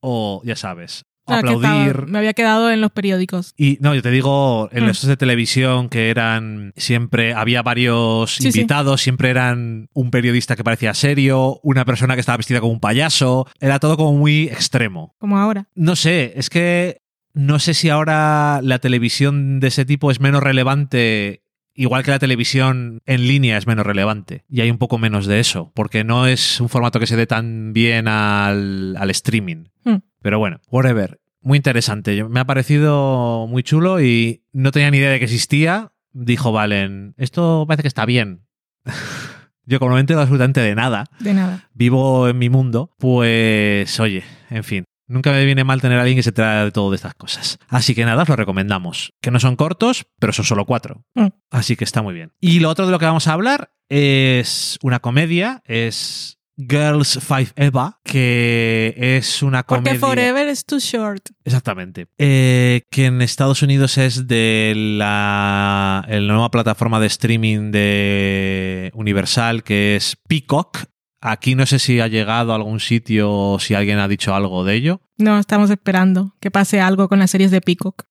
o 0.00 0.40
ya 0.44 0.56
sabes, 0.56 1.04
Ah, 1.26 1.40
estaba- 1.40 1.56
aplaudir. 1.82 2.06
me 2.06 2.18
había 2.18 2.32
quedado 2.34 2.70
en 2.70 2.80
los 2.80 2.90
periódicos. 2.92 3.52
Y 3.56 3.78
no, 3.80 3.94
yo 3.94 4.02
te 4.02 4.10
digo, 4.10 4.68
en 4.72 4.84
Mm. 4.84 4.88
estos 4.90 5.08
de 5.08 5.16
televisión 5.16 5.88
que 5.88 6.10
eran 6.10 6.72
siempre, 6.76 7.34
había 7.34 7.62
varios 7.62 8.34
Sí, 8.36 8.50
sí. 8.52 8.58
invitados, 8.60 9.00
siempre 9.00 9.30
eran 9.30 9.88
un 9.92 10.10
periodista 10.10 10.56
que 10.56 10.64
parecía 10.64 10.94
serio, 10.94 11.60
una 11.62 11.84
persona 11.84 12.14
que 12.14 12.20
estaba 12.20 12.36
vestida 12.36 12.60
como 12.60 12.72
un 12.72 12.80
payaso, 12.80 13.46
era 13.60 13.78
todo 13.78 13.96
como 13.96 14.12
muy 14.16 14.44
extremo. 14.44 15.14
Como 15.18 15.38
ahora. 15.38 15.66
No 15.74 15.96
sé, 15.96 16.32
es 16.36 16.48
que 16.50 17.02
no 17.34 17.58
sé 17.58 17.74
si 17.74 17.88
ahora 17.90 18.60
la 18.62 18.78
televisión 18.78 19.60
de 19.60 19.68
ese 19.68 19.84
tipo 19.84 20.10
es 20.10 20.20
menos 20.20 20.42
relevante. 20.42 21.42
Igual 21.76 22.02
que 22.02 22.10
la 22.10 22.18
televisión 22.18 23.00
en 23.06 23.28
línea 23.28 23.58
es 23.58 23.66
menos 23.66 23.84
relevante. 23.86 24.44
Y 24.48 24.62
hay 24.62 24.70
un 24.70 24.78
poco 24.78 24.98
menos 24.98 25.26
de 25.26 25.40
eso. 25.40 25.70
Porque 25.74 26.04
no 26.04 26.26
es 26.26 26.60
un 26.60 26.68
formato 26.68 26.98
que 26.98 27.06
se 27.06 27.16
dé 27.16 27.26
tan 27.26 27.72
bien 27.72 28.08
al, 28.08 28.96
al 28.96 29.10
streaming. 29.10 29.66
Hmm. 29.84 29.96
Pero 30.22 30.38
bueno, 30.38 30.60
whatever. 30.70 31.20
Muy 31.42 31.58
interesante. 31.58 32.24
Me 32.24 32.40
ha 32.40 32.44
parecido 32.46 33.46
muy 33.48 33.62
chulo 33.62 34.00
y 34.00 34.42
no 34.52 34.72
tenía 34.72 34.90
ni 34.90 34.98
idea 34.98 35.10
de 35.10 35.18
que 35.18 35.26
existía. 35.26 35.92
Dijo 36.12 36.50
Valen, 36.50 37.14
esto 37.18 37.64
parece 37.68 37.82
que 37.82 37.88
está 37.88 38.06
bien. 38.06 38.46
Yo 39.66 39.78
como 39.78 39.90
no 39.90 39.94
me 39.96 40.00
entero 40.00 40.20
absolutamente 40.20 40.60
de 40.60 40.74
nada, 40.76 41.04
De 41.18 41.34
nada. 41.34 41.68
vivo 41.74 42.28
en 42.28 42.38
mi 42.38 42.48
mundo, 42.48 42.94
pues 42.98 43.98
oye, 43.98 44.22
en 44.48 44.62
fin. 44.64 44.84
Nunca 45.08 45.30
me 45.32 45.44
viene 45.44 45.64
mal 45.64 45.80
tener 45.80 45.98
a 45.98 46.02
alguien 46.02 46.16
que 46.16 46.22
se 46.22 46.32
traiga 46.32 46.64
de 46.64 46.72
todo 46.72 46.90
de 46.90 46.96
estas 46.96 47.14
cosas. 47.14 47.58
Así 47.68 47.94
que 47.94 48.04
nada, 48.04 48.22
os 48.22 48.28
lo 48.28 48.36
recomendamos. 48.36 49.12
Que 49.20 49.30
no 49.30 49.38
son 49.38 49.56
cortos, 49.56 50.06
pero 50.18 50.32
son 50.32 50.44
solo 50.44 50.64
cuatro. 50.64 51.04
Mm. 51.14 51.28
Así 51.50 51.76
que 51.76 51.84
está 51.84 52.02
muy 52.02 52.14
bien. 52.14 52.32
Y 52.40 52.60
lo 52.60 52.70
otro 52.70 52.86
de 52.86 52.92
lo 52.92 52.98
que 52.98 53.06
vamos 53.06 53.28
a 53.28 53.32
hablar 53.32 53.72
es 53.88 54.78
una 54.82 54.98
comedia, 54.98 55.62
es 55.64 56.38
Girls 56.56 57.18
Five 57.22 57.48
Eva, 57.56 58.00
que 58.02 58.94
es 58.96 59.42
una 59.42 59.62
Porque 59.62 59.90
comedia... 59.90 60.00
Forever 60.00 60.48
is 60.48 60.64
too 60.64 60.78
short. 60.78 61.28
Exactamente. 61.44 62.06
Eh, 62.18 62.82
que 62.90 63.06
en 63.06 63.20
Estados 63.22 63.62
Unidos 63.62 63.98
es 63.98 64.26
de 64.26 64.72
la, 64.74 66.04
la 66.08 66.20
nueva 66.20 66.50
plataforma 66.50 66.98
de 66.98 67.06
streaming 67.06 67.70
de 67.70 68.90
Universal, 68.94 69.62
que 69.62 69.96
es 69.96 70.16
Peacock. 70.26 70.86
Aquí 71.28 71.56
no 71.56 71.66
sé 71.66 71.78
si 71.80 71.98
ha 72.00 72.06
llegado 72.06 72.52
a 72.52 72.56
algún 72.56 72.78
sitio 72.78 73.32
o 73.32 73.58
si 73.58 73.74
alguien 73.74 73.98
ha 73.98 74.06
dicho 74.06 74.32
algo 74.34 74.64
de 74.64 74.74
ello. 74.74 75.00
No, 75.18 75.38
estamos 75.40 75.70
esperando 75.70 76.36
que 76.40 76.52
pase 76.52 76.80
algo 76.80 77.08
con 77.08 77.18
las 77.18 77.32
series 77.32 77.50
de 77.50 77.60
Peacock. 77.60 78.04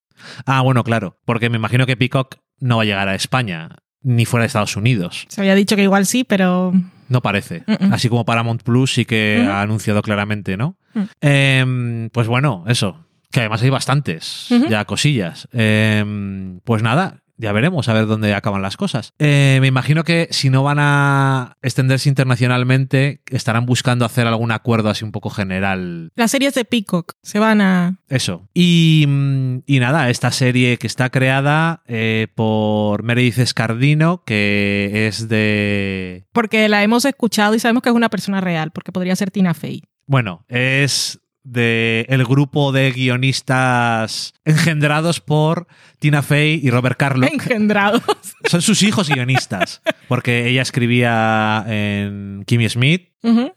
Ah, 0.45 0.60
bueno, 0.62 0.84
claro, 0.84 1.17
porque 1.24 1.50
me 1.50 1.55
imagino 1.57 1.86
que 1.86 1.95
Peacock 1.95 2.36
no 2.60 2.77
va 2.77 2.84
a 2.84 2.86
llegar 2.86 3.07
a 3.07 3.15
España, 3.15 3.69
ni 4.01 4.25
fuera 4.25 4.41
de 4.43 4.48
Estados 4.48 4.75
Unidos. 4.75 5.25
Se 5.29 5.39
había 5.39 5.55
dicho 5.55 5.75
que 5.77 5.84
igual 5.84 6.05
sí, 6.05 6.25
pero 6.25 6.74
No 7.07 7.22
parece. 7.22 7.63
Así 7.91 8.10
como 8.10 8.25
Paramount 8.25 8.63
Plus 8.63 8.93
sí 8.95 9.05
que 9.05 9.39
Ujú. 9.43 9.51
ha 9.51 9.62
anunciado 9.62 10.01
claramente, 10.01 10.57
¿no? 10.57 10.77
Mm. 10.93 11.03
Em, 11.22 12.10
pues 12.10 12.27
bueno, 12.27 12.63
eso. 12.67 13.05
Que 13.31 13.41
además 13.41 13.62
hay 13.62 13.69
bastantes, 13.69 14.48
Ujú. 14.51 14.67
ya 14.67 14.86
cosillas. 14.86 15.48
Em, 15.53 16.60
pues 16.65 16.81
nada, 16.81 17.22
ya 17.38 17.51
veremos 17.51 17.89
a 17.89 17.94
ver 17.94 18.08
dónde 18.08 18.34
acaban 18.34 18.62
las 18.62 18.77
cosas. 18.77 19.13
Eh, 19.20 19.58
me 19.62 19.68
imagino 19.68 20.04
que 20.04 20.27
si 20.32 20.50
no 20.50 20.63
van 20.63 20.77
a 20.80 21.58
extenderse 21.62 22.10
internacionalmente, 22.10 23.22
estarán 23.27 23.65
buscando 23.65 24.06
hacer 24.06 24.27
algún 24.27 24.51
acuerdo 24.51 24.89
así 24.89 25.04
un 25.04 25.12
poco 25.12 25.30
general. 25.30 26.12
las 26.15 26.32
series 26.32 26.54
de 26.54 26.65
Peacock 26.65 27.13
se 27.22 27.39
van 27.39 27.62
a... 27.62 28.00
Eso. 28.08 28.48
Y, 28.54 29.06
mm, 29.08 29.60
y 29.65 29.80
nada, 29.80 30.10
esta 30.10 30.32
serie 30.32 30.77
que 30.77 30.88
está 30.88 31.10
creada 31.10 31.84
eh, 31.88 32.27
por 32.36 33.04
Meredith 33.04 33.39
Escardino, 33.39 34.24
que 34.25 35.08
es 35.08 35.27
de 35.27 36.25
Porque 36.32 36.70
la 36.70 36.84
hemos 36.84 37.06
escuchado 37.06 37.56
y 37.56 37.60
sabemos 37.60 37.84
que 37.84 37.89
es 37.89 37.96
una 37.96 38.10
persona 38.10 38.42
real, 38.42 38.72
porque 38.72 38.92
podría 38.92 39.15
ser 39.15 39.32
Tina 39.32 39.54
Fey. 39.54 39.84
Bueno, 40.08 40.46
es 40.48 41.20
de 41.46 42.06
el 42.10 42.25
grupo 42.25 42.72
de 42.72 42.92
guionistas 42.92 44.34
engendrados 44.44 45.22
por 45.22 45.68
Tina 46.00 46.22
Fey 46.22 46.60
y 46.62 46.70
Robert 46.70 46.98
Carlock. 46.98 47.32
Engendrados. 47.32 48.02
Son 48.50 48.62
sus 48.62 48.84
hijos 48.84 49.10
guionistas, 49.10 49.82
porque 50.08 50.50
ella 50.50 50.62
escribía 50.62 51.64
en 51.68 52.44
Kimmy 52.46 52.68
Smith, 52.68 53.10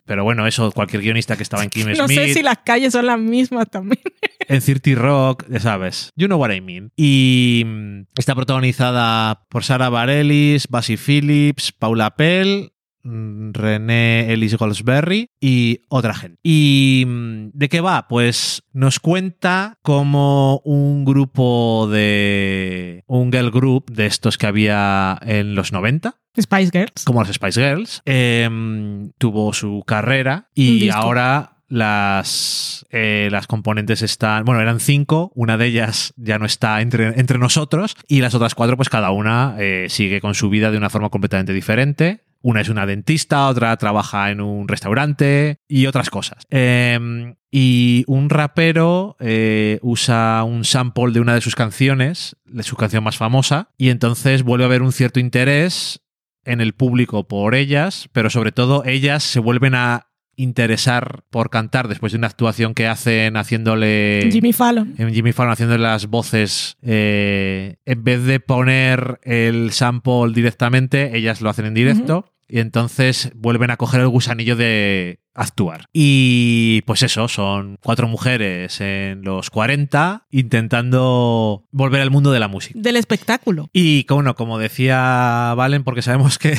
pero 0.04 0.25
bueno, 0.25 0.47
eso 0.47 0.71
cualquier 0.73 1.02
guionista 1.02 1.37
que 1.37 1.42
estaba 1.42 1.62
en 1.62 1.71
Kimmy 1.71 1.92
No 1.95 2.07
Smith, 2.07 2.18
sé 2.18 2.35
si 2.35 2.42
las 2.42 2.59
calles 2.59 2.92
son 2.92 3.07
las 3.07 3.18
mismas 3.18 3.68
también. 3.68 4.00
en 4.49 4.61
30 4.61 5.00
Rock, 5.00 5.45
ya 5.49 5.61
sabes. 5.61 6.12
You 6.16 6.26
know 6.26 6.40
what 6.40 6.50
I 6.52 6.61
mean. 6.61 6.90
Y 6.97 7.64
mm, 7.66 8.00
está 8.16 8.35
protagonizada 8.35 9.47
por 9.49 9.64
Sara 9.64 9.88
Bareilles, 9.88 10.68
Basie 10.68 10.97
Phillips, 10.97 11.73
Paula 11.73 12.16
Pell, 12.16 12.73
René 13.05 14.33
Ellis 14.33 14.57
Goldsberry 14.57 15.31
y 15.40 15.81
otra 15.88 16.14
gente. 16.14 16.38
¿Y 16.43 17.05
mm, 17.07 17.50
de 17.52 17.69
qué 17.69 17.81
va? 17.81 18.07
Pues 18.09 18.62
nos 18.73 19.00
cuenta 19.00 19.78
como 19.83 20.61
un 20.64 21.05
grupo 21.05 21.88
de... 21.90 23.05
un 23.07 23.33
girl 23.33 23.50
group 23.50 23.90
de 23.90 24.07
estos 24.07 24.38
que 24.38 24.47
había 24.47 25.19
en 25.23 25.55
los 25.55 25.73
90 25.73 26.17
Spice 26.40 26.71
Girls. 26.73 27.05
como 27.05 27.21
las 27.23 27.33
Spice 27.33 27.61
Girls, 27.61 28.02
em, 28.05 29.11
tuvo 29.19 29.52
su 29.52 29.83
carrera 29.87 30.49
y 30.55 30.88
ahora 30.90 31.59
las, 31.69 32.87
eh, 32.90 33.28
las 33.31 33.47
componentes 33.47 34.02
están, 34.02 34.45
bueno, 34.45 34.61
eran 34.61 34.81
cinco, 34.81 35.31
una 35.35 35.57
de 35.57 35.67
ellas 35.67 36.14
ya 36.17 36.38
no 36.38 36.47
está 36.47 36.81
entre, 36.81 37.19
entre 37.21 37.38
nosotros 37.38 37.97
y 38.07 38.21
las 38.21 38.35
otras 38.35 38.55
cuatro, 38.55 38.76
pues 38.76 38.88
cada 38.88 39.11
una 39.11 39.57
eh, 39.59 39.87
sigue 39.88 40.21
con 40.21 40.35
su 40.35 40.49
vida 40.49 40.71
de 40.71 40.78
una 40.78 40.90
forma 40.90 41.11
completamente 41.11 41.52
diferente. 41.52 42.25
Una 42.40 42.61
es 42.61 42.68
una 42.68 42.87
dentista, 42.87 43.49
otra 43.49 43.76
trabaja 43.76 44.30
en 44.30 44.40
un 44.40 44.68
restaurante 44.68 45.61
y 45.66 45.87
otras 45.87 46.11
cosas. 46.11 46.45
Em, 46.50 47.35
y 47.50 48.04
un 48.07 48.30
rapero 48.30 49.16
eh, 49.21 49.78
usa 49.83 50.45
un 50.45 50.64
sample 50.64 51.12
de 51.12 51.21
una 51.21 51.35
de 51.35 51.40
sus 51.40 51.57
canciones, 51.57 52.37
de 52.45 52.62
su 52.62 52.76
canción 52.76 53.02
más 53.04 53.16
famosa, 53.16 53.71
y 53.76 53.90
entonces 53.90 54.42
vuelve 54.42 54.64
a 54.64 54.66
haber 54.66 54.83
un 54.83 54.92
cierto 54.92 55.18
interés 55.21 56.02
en 56.45 56.61
el 56.61 56.75
público 56.75 57.28
por 57.28 57.54
ellas, 57.54 58.09
pero 58.12 58.30
sobre 58.30 58.52
todo 58.52 58.85
ellas 58.85 59.23
se 59.23 59.40
vuelven 59.40 59.75
a 59.75 60.07
interesar 60.38 61.25
por 61.30 61.50
cantar 61.50 61.88
después 61.88 62.12
de 62.12 62.18
una 62.18 62.28
actuación 62.28 62.73
que 62.73 62.87
hacen 62.87 63.37
haciéndole 63.37 64.28
Jimmy 64.33 64.52
Fallon. 64.52 64.95
en 64.97 65.12
Jimmy 65.12 65.33
Fallon 65.33 65.52
haciendo 65.52 65.76
las 65.76 66.07
voces 66.07 66.76
eh, 66.83 67.76
en 67.85 68.04
vez 68.04 68.25
de 68.25 68.40
poner 68.40 69.18
el 69.25 69.73
sample 69.73 70.33
directamente 70.33 71.16
ellas 71.16 71.40
lo 71.40 71.50
hacen 71.50 71.66
en 71.66 71.75
directo 71.75 72.33
y 72.50 72.61
entonces 72.61 73.30
vuelven 73.35 73.71
a 73.71 73.76
coger 73.76 74.00
el 74.00 74.09
gusanillo 74.09 74.57
de 74.57 75.21
actuar 75.35 75.85
y 75.92 76.80
pues 76.87 77.02
eso 77.02 77.28
son 77.28 77.76
cuatro 77.83 78.09
mujeres 78.09 78.80
en 78.80 79.23
los 79.23 79.50
40 79.50 80.26
intentando 80.30 81.66
volver 81.71 82.00
al 82.00 82.11
mundo 82.11 82.33
de 82.33 82.40
la 82.40 82.49
música 82.49 82.78
Del 82.80 82.97
espectáculo. 82.97 83.68
y 83.73 84.04
como, 84.04 84.35
como 84.35 84.59
decía 84.59 85.52
Valen, 85.57 85.85
porque 85.85 86.02
sabemos 86.02 86.38
que 86.38 86.54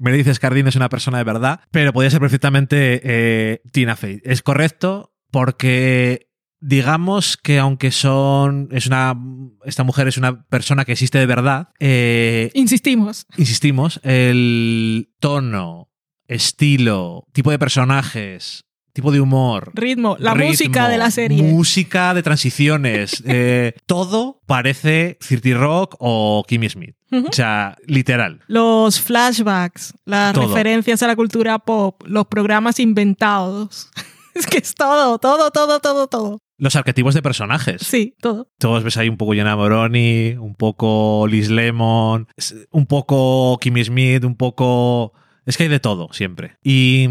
Meredith 0.00 0.28
Escardino 0.28 0.70
es 0.70 0.76
una 0.76 0.88
persona 0.88 1.18
de 1.18 1.24
verdad, 1.24 1.60
pero 1.70 1.92
podría 1.92 2.10
ser 2.10 2.20
perfectamente 2.20 3.00
eh, 3.04 3.62
Tina 3.70 3.96
Fey. 3.96 4.20
Es 4.24 4.42
correcto 4.42 5.14
porque 5.30 6.30
digamos 6.58 7.36
que 7.36 7.58
aunque 7.58 7.90
son 7.90 8.68
es 8.72 8.86
una 8.86 9.14
esta 9.64 9.84
mujer 9.84 10.08
es 10.08 10.16
una 10.16 10.44
persona 10.46 10.84
que 10.84 10.92
existe 10.92 11.18
de 11.18 11.26
verdad, 11.26 11.68
eh, 11.80 12.50
Insistimos. 12.54 13.26
insistimos, 13.36 14.00
el 14.02 15.12
tono, 15.20 15.90
estilo, 16.26 17.26
tipo 17.32 17.50
de 17.50 17.58
personajes 17.58 18.64
tipo 18.92 19.12
de 19.12 19.20
humor. 19.20 19.70
Ritmo, 19.74 20.16
la 20.18 20.34
ritmo, 20.34 20.48
música 20.48 20.88
de 20.88 20.98
la 20.98 21.10
serie. 21.10 21.42
Música 21.42 22.14
de 22.14 22.22
transiciones. 22.22 23.22
eh, 23.26 23.74
todo 23.86 24.40
parece 24.46 25.18
Cirti 25.20 25.54
Rock 25.54 25.96
o 25.98 26.44
Kimmy 26.46 26.68
Smith. 26.68 26.96
O 27.12 27.32
sea, 27.32 27.76
literal. 27.86 28.40
Los 28.46 29.00
flashbacks, 29.00 29.94
las 30.04 30.32
Todo. 30.32 30.46
referencias 30.46 31.02
a 31.02 31.08
la 31.08 31.16
cultura 31.16 31.58
pop, 31.58 32.00
los 32.06 32.26
programas 32.26 32.78
inventados. 32.78 33.90
Es 34.32 34.46
que 34.46 34.58
es 34.58 34.74
todo, 34.74 35.18
todo, 35.18 35.50
todo, 35.50 35.80
todo, 35.80 36.06
todo. 36.06 36.38
Los 36.56 36.76
arquetipos 36.76 37.14
de 37.14 37.20
personajes. 37.20 37.82
Sí, 37.82 38.14
todo. 38.20 38.48
Todos 38.58 38.84
ves 38.84 38.96
ahí 38.96 39.08
un 39.08 39.16
poco 39.16 39.32
Jenna 39.32 39.56
Moroni, 39.56 40.36
un 40.38 40.54
poco 40.54 41.26
Liz 41.26 41.50
Lemon, 41.50 42.28
un 42.70 42.86
poco 42.86 43.58
Kimmy 43.60 43.84
Smith, 43.84 44.24
un 44.24 44.36
poco... 44.36 45.12
Es 45.50 45.56
que 45.56 45.64
hay 45.64 45.68
de 45.68 45.80
todo 45.80 46.08
siempre. 46.12 46.56
Y, 46.62 47.08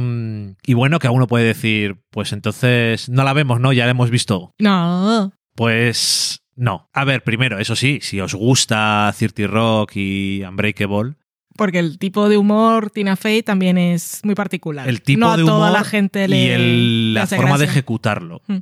y 0.66 0.74
bueno, 0.74 0.98
que 1.00 1.10
uno 1.10 1.28
puede 1.28 1.44
decir, 1.46 1.98
pues 2.10 2.32
entonces 2.32 3.10
no 3.10 3.24
la 3.26 3.34
vemos, 3.34 3.60
¿no? 3.60 3.74
Ya 3.74 3.84
la 3.84 3.92
hemos 3.92 4.10
visto. 4.10 4.54
No. 4.60 5.34
Pues 5.56 6.42
no. 6.56 6.90
A 6.94 7.04
ver, 7.04 7.24
primero, 7.24 7.60
eso 7.60 7.76
sí, 7.76 8.00
si 8.02 8.22
os 8.22 8.34
gusta 8.34 9.12
Cirti 9.14 9.46
Rock 9.46 9.92
y 9.96 10.42
Unbreakable, 10.44 11.16
Porque 11.58 11.80
el 11.80 12.00
tipo 12.00 12.30
de 12.30 12.38
humor 12.38 12.90
Tina 12.92 13.18
Fey 13.18 13.44
también 13.44 13.78
es 13.78 14.22
muy 14.24 14.36
particular. 14.36 14.88
el 14.88 15.02
tipo 15.02 15.20
no 15.20 15.32
a 15.34 15.38
de 15.38 15.44
toda 15.44 15.58
humor 15.68 15.72
la 15.74 15.84
gente 15.84 16.28
le 16.30 16.38
y 16.38 16.48
el- 16.50 17.14
le 17.14 17.20
la 17.20 17.24
hace 17.24 17.36
forma 17.36 17.58
de 17.58 17.66
ejecutarlo. 17.66 18.42
Mm. 18.48 18.58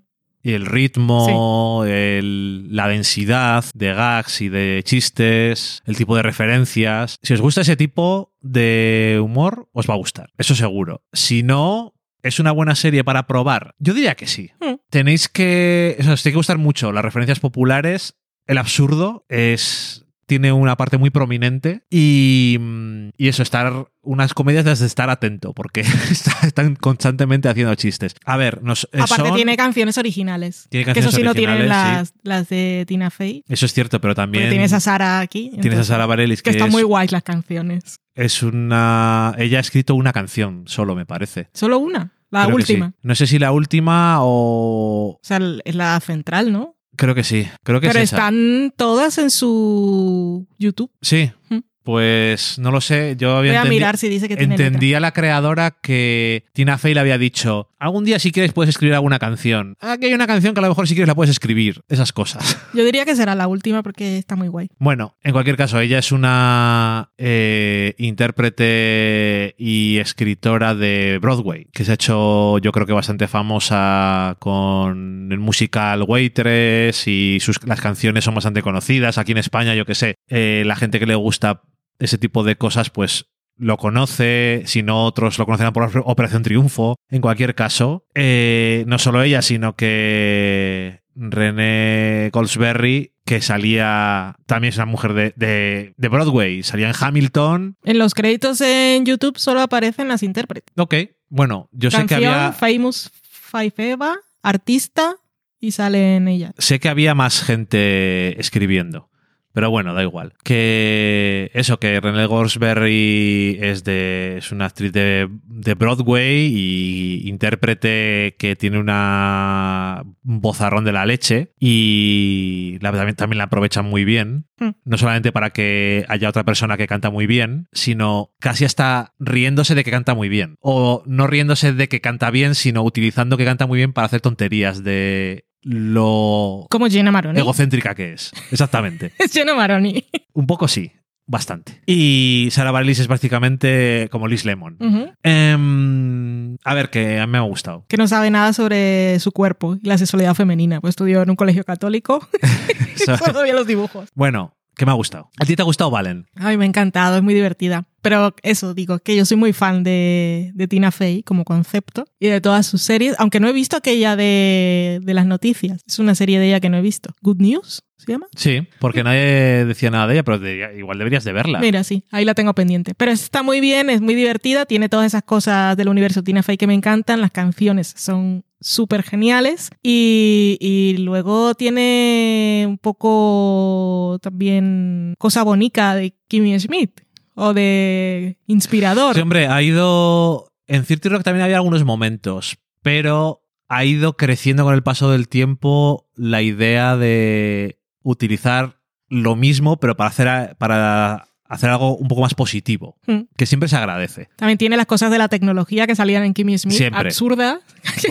El 0.53 0.65
ritmo, 0.65 1.83
el- 1.85 2.75
la 2.75 2.87
densidad 2.87 3.65
de 3.73 3.93
gags 3.93 4.41
y 4.41 4.49
de 4.49 4.81
chistes, 4.83 5.81
el 5.85 5.95
tipo 5.97 6.15
de 6.15 6.23
referencias. 6.23 7.17
Si 7.21 7.33
os 7.33 7.41
gusta 7.41 7.61
ese 7.61 7.75
tipo 7.75 8.33
de 8.41 9.19
humor, 9.23 9.69
os 9.73 9.89
va 9.89 9.93
a 9.93 9.97
gustar. 9.97 10.29
Eso 10.37 10.55
seguro. 10.55 11.03
Si 11.13 11.43
no, 11.43 11.93
¿es 12.23 12.39
una 12.39 12.51
buena 12.51 12.75
serie 12.75 13.03
para 13.03 13.27
probar? 13.27 13.75
Yo 13.79 13.93
diría 13.93 14.15
que 14.15 14.27
sí. 14.27 14.51
Mm. 14.59 14.75
Tenéis 14.89 15.27
que. 15.27 15.95
O 15.99 16.03
sea, 16.03 16.13
os 16.13 16.23
tiene 16.23 16.33
que 16.33 16.37
gustar 16.37 16.57
mucho 16.57 16.91
las 16.91 17.03
referencias 17.03 17.39
populares. 17.39 18.15
El 18.45 18.57
absurdo 18.57 19.25
es. 19.29 20.05
Tiene 20.27 20.51
una 20.51 20.75
parte 20.75 20.97
muy 20.97 21.09
prominente 21.09 21.83
y, 21.89 22.57
mm, 22.59 23.09
y 23.17 23.29
eso, 23.29 23.41
estar 23.43 23.87
unas 24.01 24.33
comedias 24.33 24.65
desde 24.65 24.85
estar 24.85 25.09
atento, 25.09 25.53
porque 25.53 25.81
está- 26.11 26.45
están 26.45 26.75
constantemente 26.75 27.47
haciendo 27.49 27.73
chistes. 27.75 28.13
A 28.25 28.35
ver, 28.37 28.61
nos, 28.61 28.83
eh, 28.91 28.99
Aparte 29.01 29.27
son- 29.29 29.35
tiene 29.35 29.55
canciones 29.57 29.97
originales. 29.97 30.67
Tiene 30.69 30.83
que 30.83 30.87
canciones 30.89 31.09
eso 31.13 31.17
sí 31.17 31.23
no 31.23 31.33
tienen 31.33 31.69
las, 31.69 32.13
las 32.23 32.49
de 32.49 32.83
Tina 32.87 33.09
Fey. 33.09 33.43
Eso 33.47 33.65
es 33.65 33.73
cierto, 33.73 33.99
pero 34.01 34.15
también 34.15 34.43
Porque 34.45 34.51
tienes 34.51 34.73
a 34.73 34.79
Sara 34.81 35.19
aquí. 35.21 35.51
tienes 35.61 35.79
a 35.79 35.83
Sara 35.85 36.05
Bareilles, 36.05 36.41
Que 36.41 36.51
que, 36.51 36.57
están 36.57 36.67
es, 36.67 36.73
muy 36.73 36.83
guays 36.83 37.11
las 37.11 37.23
canciones. 37.23 37.99
es 38.13 38.43
una... 38.43 39.33
Ella 39.37 39.57
ha 39.57 39.61
escrito 39.61 39.95
una 39.95 40.11
canción 40.13 40.63
solo, 40.67 40.93
me 40.95 41.05
parece. 41.05 41.47
Solo 41.53 41.79
una, 41.79 42.11
la 42.31 42.45
Creo 42.45 42.57
que 42.57 42.63
sí. 42.65 42.73
última. 42.73 42.93
No 43.01 43.15
sé 43.15 43.27
si 43.27 43.39
la 43.39 43.51
última 43.51 44.17
o... 44.21 45.11
O 45.15 45.19
sea, 45.23 45.39
es 45.63 45.75
la 45.75 45.99
central, 46.01 46.51
¿no? 46.51 46.75
Creo 46.97 47.15
que 47.15 47.23
sí, 47.23 47.47
creo 47.63 47.79
que 47.79 47.87
Pero 47.87 47.99
es 47.99 48.05
esa. 48.11 48.17
están 48.17 48.73
todas 48.75 49.17
en 49.19 49.29
su 49.29 50.45
YouTube. 50.57 50.91
Sí, 51.01 51.31
Mm. 51.49 51.59
pues 51.83 52.59
no 52.59 52.69
lo 52.71 52.81
sé, 52.81 53.15
yo 53.17 53.37
había 53.37 53.53
Voy 53.61 53.67
a 53.67 53.69
mirar 53.69 53.97
si 53.97 54.09
dice 54.09 54.27
que 54.27 54.35
tiene 54.35 54.55
letra. 54.55 54.65
Entendía 54.67 54.99
la 54.99 55.13
creadora 55.13 55.71
que 55.81 56.43
Tina 56.53 56.77
Fey 56.77 56.93
le 56.93 56.99
había 56.99 57.17
dicho, 57.17 57.69
algún 57.79 58.05
día 58.05 58.19
si 58.19 58.31
quieres 58.31 58.53
puedes 58.53 58.69
escribir 58.69 58.95
alguna 58.95 59.19
canción. 59.19 59.75
Aquí 59.79 60.07
hay 60.07 60.13
una 60.13 60.27
canción 60.27 60.53
que 60.53 60.59
a 60.59 60.63
lo 60.63 60.69
mejor 60.69 60.87
si 60.87 60.95
quieres 60.95 61.07
la 61.07 61.15
puedes 61.15 61.31
escribir. 61.31 61.81
Esas 61.89 62.11
cosas. 62.11 62.57
Yo 62.73 62.83
diría 62.83 63.05
que 63.05 63.15
será 63.15 63.35
la 63.35 63.47
última 63.47 63.83
porque 63.83 64.17
está 64.17 64.35
muy 64.35 64.47
guay. 64.47 64.69
Bueno, 64.77 65.15
en 65.23 65.31
cualquier 65.31 65.57
caso, 65.57 65.79
ella 65.79 65.99
es 65.99 66.11
una 66.11 67.11
eh, 67.17 67.95
intérprete 67.97 69.55
y 69.57 69.97
escritora 69.97 70.75
de 70.75 71.19
Broadway, 71.21 71.67
que 71.73 71.85
se 71.85 71.91
ha 71.91 71.95
hecho 71.95 72.57
yo 72.59 72.71
creo 72.71 72.85
que 72.85 72.93
bastante 72.93 73.27
famosa 73.27 74.35
con 74.39 75.29
el 75.31 75.39
musical 75.39 76.03
Waitress 76.03 77.07
y 77.07 77.39
sus, 77.39 77.65
las 77.65 77.81
canciones 77.81 78.23
son 78.23 78.35
bastante 78.35 78.61
conocidas. 78.61 79.17
Aquí 79.17 79.31
en 79.31 79.37
España, 79.39 79.75
yo 79.75 79.85
que 79.85 79.95
sé, 79.95 80.15
eh, 80.27 80.63
la 80.65 80.75
gente 80.75 80.99
que 80.99 81.05
le 81.05 81.15
gusta 81.15 81.63
ese 81.99 82.17
tipo 82.17 82.43
de 82.43 82.57
cosas, 82.57 82.89
pues 82.89 83.27
lo 83.57 83.77
conoce, 83.77 84.63
si 84.65 84.83
no 84.83 85.03
otros 85.05 85.37
lo 85.37 85.45
conocerán 85.45 85.73
por 85.73 85.89
Operación 86.05 86.43
Triunfo. 86.43 86.95
En 87.09 87.21
cualquier 87.21 87.55
caso, 87.55 88.05
eh, 88.15 88.83
no 88.87 88.99
solo 88.99 89.23
ella, 89.23 89.41
sino 89.41 89.75
que 89.75 91.01
René 91.15 92.29
Goldsberry, 92.31 93.13
que 93.25 93.41
salía, 93.41 94.35
también 94.45 94.69
es 94.69 94.77
una 94.77 94.85
mujer 94.85 95.13
de, 95.13 95.33
de, 95.35 95.93
de 95.97 96.07
Broadway, 96.07 96.63
salía 96.63 96.87
en 96.87 96.95
Hamilton. 96.99 97.77
En 97.83 97.97
los 97.97 98.13
créditos 98.13 98.61
en 98.61 99.05
YouTube 99.05 99.37
solo 99.37 99.61
aparecen 99.61 100.07
las 100.07 100.23
intérpretes. 100.23 100.73
Ok, 100.77 100.95
bueno, 101.29 101.69
yo 101.71 101.91
sé 101.91 102.05
que 102.05 102.15
había... 102.15 102.53
Famous 102.53 103.11
Five 103.21 103.73
Eva, 103.77 104.17
artista, 104.43 105.15
y 105.59 105.71
sale 105.71 106.15
en 106.15 106.27
ella. 106.27 106.53
Sé 106.57 106.79
que 106.79 106.87
había 106.87 107.15
más 107.15 107.41
gente 107.41 108.39
escribiendo. 108.39 109.09
Pero 109.57 109.71
bueno, 109.71 109.95
da 109.95 110.03
igual. 110.03 110.33
Que 110.43 111.49
eso, 111.55 111.79
que 111.79 111.99
René 111.99 112.27
Goldsberry 112.27 113.57
es 113.59 113.83
de. 113.83 114.35
es 114.37 114.51
una 114.51 114.65
actriz 114.65 114.91
de, 114.91 115.27
de 115.45 115.73
Broadway 115.73 116.45
y 116.55 117.27
intérprete 117.27 118.35
que 118.37 118.55
tiene 118.55 118.77
una 118.77 120.03
un 120.23 120.41
vozarrón 120.41 120.85
de 120.85 120.91
la 120.91 121.07
leche. 121.07 121.53
Y 121.59 122.77
la, 122.81 122.91
también, 122.91 123.15
también 123.15 123.39
la 123.39 123.45
aprovechan 123.45 123.85
muy 123.85 124.05
bien. 124.05 124.45
Hmm. 124.59 124.73
No 124.85 124.99
solamente 124.99 125.31
para 125.31 125.49
que 125.49 126.05
haya 126.07 126.29
otra 126.29 126.43
persona 126.43 126.77
que 126.77 126.85
canta 126.85 127.09
muy 127.09 127.25
bien, 127.25 127.67
sino 127.71 128.35
casi 128.39 128.63
hasta 128.63 129.15
riéndose 129.17 129.73
de 129.73 129.83
que 129.83 129.89
canta 129.89 130.13
muy 130.13 130.29
bien. 130.29 130.57
O 130.59 131.01
no 131.07 131.25
riéndose 131.25 131.73
de 131.73 131.89
que 131.89 131.99
canta 131.99 132.29
bien, 132.29 132.53
sino 132.53 132.83
utilizando 132.83 133.37
que 133.37 133.45
canta 133.45 133.65
muy 133.65 133.77
bien 133.77 133.91
para 133.91 134.05
hacer 134.05 134.21
tonterías 134.21 134.83
de 134.83 135.47
lo 135.67 136.65
Como 136.69 136.87
Maroni. 137.11 137.39
egocéntrica 137.39 137.93
que 137.93 138.13
es. 138.13 138.31
Exactamente. 138.51 139.11
Es 139.19 139.31
Jenna 139.33 139.53
Maroni. 139.53 140.05
Un 140.33 140.47
poco 140.47 140.67
sí. 140.67 140.91
Bastante. 141.29 141.81
Y 141.85 142.47
Sarah 142.51 142.71
Bareilles 142.71 142.99
es 142.99 143.07
prácticamente 143.07 144.07
como 144.11 144.29
Liz 144.29 144.45
Lemon. 144.45 144.77
Em, 145.23 146.55
a 146.63 146.73
ver, 146.73 146.89
que 146.89 147.19
a 147.19 147.25
mí 147.27 147.31
me 147.33 147.37
ha 147.37 147.41
gustado. 147.41 147.85
Que 147.89 147.97
no 147.97 148.07
sabe 148.07 148.31
nada 148.31 148.53
sobre 148.53 149.19
su 149.19 149.33
cuerpo 149.33 149.75
y 149.81 149.85
la 149.87 149.97
sexualidad 149.97 150.35
femenina. 150.35 150.79
Pues 150.79 150.93
estudió 150.93 151.21
en 151.21 151.29
un 151.29 151.35
colegio 151.35 151.65
católico. 151.65 152.25
¿Sabes? 152.95 153.19
Solo 153.19 153.41
veía 153.41 153.53
los 153.55 153.67
dibujos. 153.67 154.09
bueno, 154.15 154.55
que 154.75 154.85
me 154.85 154.91
ha 154.91 154.95
gustado. 154.95 155.29
¿A 155.37 155.43
ti 155.45 155.57
te 155.57 155.63
ha 155.63 155.65
gustado 155.65 155.91
Valen? 155.91 156.27
Ay, 156.35 156.55
me 156.55 156.63
ha 156.63 156.67
encantado, 156.67 157.17
es 157.17 157.23
muy 157.23 157.33
divertida. 157.33 157.85
Pero 158.07 158.33
eso, 158.41 158.73
digo, 158.73 158.99
que 158.99 159.17
yo 159.17 159.25
soy 159.25 159.35
muy 159.35 159.51
fan 159.51 159.83
de, 159.83 160.51
de 160.53 160.67
Tina 160.69 160.91
Fey 160.91 161.23
como 161.23 161.43
concepto 161.43 162.05
y 162.21 162.27
de 162.27 162.39
todas 162.39 162.65
sus 162.65 162.81
series, 162.81 163.15
aunque 163.19 163.41
no 163.41 163.49
he 163.49 163.51
visto 163.53 163.75
aquella 163.75 164.15
de, 164.15 164.99
de 165.03 165.13
las 165.13 165.25
noticias. 165.25 165.81
Es 165.85 165.99
una 165.99 166.15
serie 166.15 166.39
de 166.39 166.47
ella 166.47 166.61
que 166.61 166.69
no 166.69 166.77
he 166.77 166.81
visto. 166.81 167.09
Good 167.21 167.41
News, 167.41 167.83
¿se 167.97 168.13
llama? 168.13 168.27
Sí, 168.33 168.61
porque 168.79 169.03
nadie 169.03 169.65
decía 169.65 169.91
nada 169.91 170.07
de 170.07 170.13
ella, 170.13 170.23
pero 170.23 170.39
de- 170.39 170.75
igual 170.77 170.97
deberías 170.99 171.25
de 171.25 171.33
verla. 171.33 171.59
Mira, 171.59 171.83
sí, 171.83 172.05
ahí 172.11 172.23
la 172.23 172.33
tengo 172.33 172.53
pendiente. 172.55 172.93
Pero 172.95 173.11
está 173.11 173.43
muy 173.43 173.59
bien, 173.59 173.89
es 173.89 173.99
muy 173.99 174.15
divertida, 174.15 174.65
tiene 174.65 174.87
todas 174.87 175.07
esas 175.07 175.23
cosas 175.23 175.75
del 175.75 175.89
universo 175.89 176.23
Tina 176.23 176.43
Fey 176.43 176.55
que 176.55 176.67
me 176.67 176.75
encantan, 176.75 177.19
las 177.19 177.31
canciones 177.31 177.93
son 177.97 178.45
súper 178.61 179.03
geniales 179.03 179.69
y, 179.83 180.57
y 180.61 180.97
luego 180.97 181.53
tiene 181.55 182.65
un 182.67 182.77
poco 182.77 184.17
también 184.21 185.13
cosa 185.19 185.43
bonita 185.43 185.93
de 185.93 186.15
Kimmy 186.27 186.57
Schmidt 186.59 187.01
o 187.39 187.53
de 187.53 188.39
inspirador. 188.47 189.13
Sí, 189.15 189.21
hombre, 189.21 189.47
ha 189.47 189.61
ido. 189.61 190.51
En 190.65 190.83
Cirti 190.83 191.07
Rock 191.07 191.23
también 191.23 191.43
había 191.45 191.55
algunos 191.57 191.85
momentos, 191.85 192.57
pero 192.81 193.43
ha 193.69 193.85
ido 193.85 194.17
creciendo 194.17 194.63
con 194.65 194.73
el 194.73 194.81
paso 194.83 195.11
del 195.11 195.29
tiempo 195.29 196.09
la 196.15 196.41
idea 196.41 196.97
de 196.97 197.79
utilizar 198.01 198.79
lo 199.07 199.35
mismo, 199.35 199.77
pero 199.77 199.95
para 199.95 200.09
hacer, 200.09 200.55
para 200.57 201.27
hacer 201.45 201.69
algo 201.69 201.95
un 201.95 202.07
poco 202.09 202.21
más 202.21 202.33
positivo, 202.33 202.97
Mm. 203.07 203.21
que 203.37 203.45
siempre 203.45 203.69
se 203.69 203.77
agradece. 203.77 204.27
También 204.35 204.57
tiene 204.57 204.75
las 204.75 204.85
cosas 204.87 205.11
de 205.11 205.17
la 205.17 205.29
tecnología 205.29 205.87
que 205.87 205.95
salían 205.95 206.23
en 206.23 206.33
Kimmy 206.33 206.57
Smith, 206.57 206.75
Siempre. 206.75 207.07
absurdas. 207.07 207.59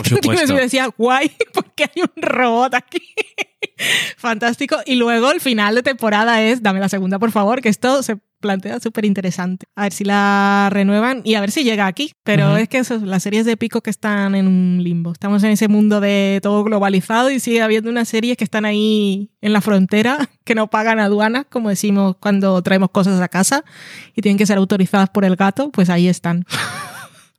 Por 0.09 0.19
Kimmy. 0.21 0.37
Smith 0.37 0.59
decía, 0.59 0.89
guay, 0.97 1.31
porque 1.53 1.83
hay 1.83 2.01
un 2.01 2.21
robot 2.23 2.73
aquí. 2.73 3.01
Fantástico. 4.17 4.77
Y 4.85 4.95
luego 4.95 5.31
el 5.31 5.41
final 5.41 5.75
de 5.75 5.83
temporada 5.83 6.41
es, 6.41 6.63
dame 6.63 6.79
la 6.79 6.89
segunda, 6.89 7.19
por 7.19 7.31
favor, 7.31 7.61
que 7.61 7.69
esto 7.69 8.01
se 8.03 8.17
plantea 8.39 8.79
súper 8.79 9.05
interesante. 9.05 9.67
A 9.75 9.83
ver 9.83 9.93
si 9.93 10.03
la 10.03 10.69
renuevan 10.71 11.21
y 11.23 11.35
a 11.35 11.41
ver 11.41 11.51
si 11.51 11.63
llega 11.63 11.87
aquí. 11.87 12.11
Pero 12.23 12.57
es 12.57 12.69
que 12.69 12.79
eso, 12.79 12.97
las 12.97 13.23
series 13.23 13.45
de 13.45 13.57
Pico 13.57 13.81
que 13.81 13.89
están 13.89 14.35
en 14.35 14.47
un 14.47 14.83
limbo. 14.83 15.11
Estamos 15.11 15.43
en 15.43 15.51
ese 15.51 15.67
mundo 15.67 15.99
de 15.99 16.39
todo 16.41 16.63
globalizado 16.63 17.31
y 17.31 17.39
sigue 17.39 17.61
habiendo 17.61 17.89
unas 17.89 18.09
series 18.09 18.37
que 18.37 18.43
están 18.43 18.65
ahí 18.65 19.31
en 19.41 19.53
la 19.53 19.61
frontera, 19.61 20.29
que 20.43 20.55
no 20.55 20.69
pagan 20.69 20.99
aduanas, 20.99 21.45
como 21.49 21.69
decimos 21.69 22.15
cuando 22.19 22.61
traemos 22.61 22.91
cosas 22.91 23.19
a 23.21 23.27
casa 23.27 23.63
y 24.15 24.21
tienen 24.21 24.37
que 24.37 24.45
ser 24.45 24.57
autorizadas 24.57 25.09
por 25.09 25.25
el 25.25 25.35
gato, 25.35 25.71
pues 25.71 25.89
ahí 25.89 26.07
están. 26.07 26.45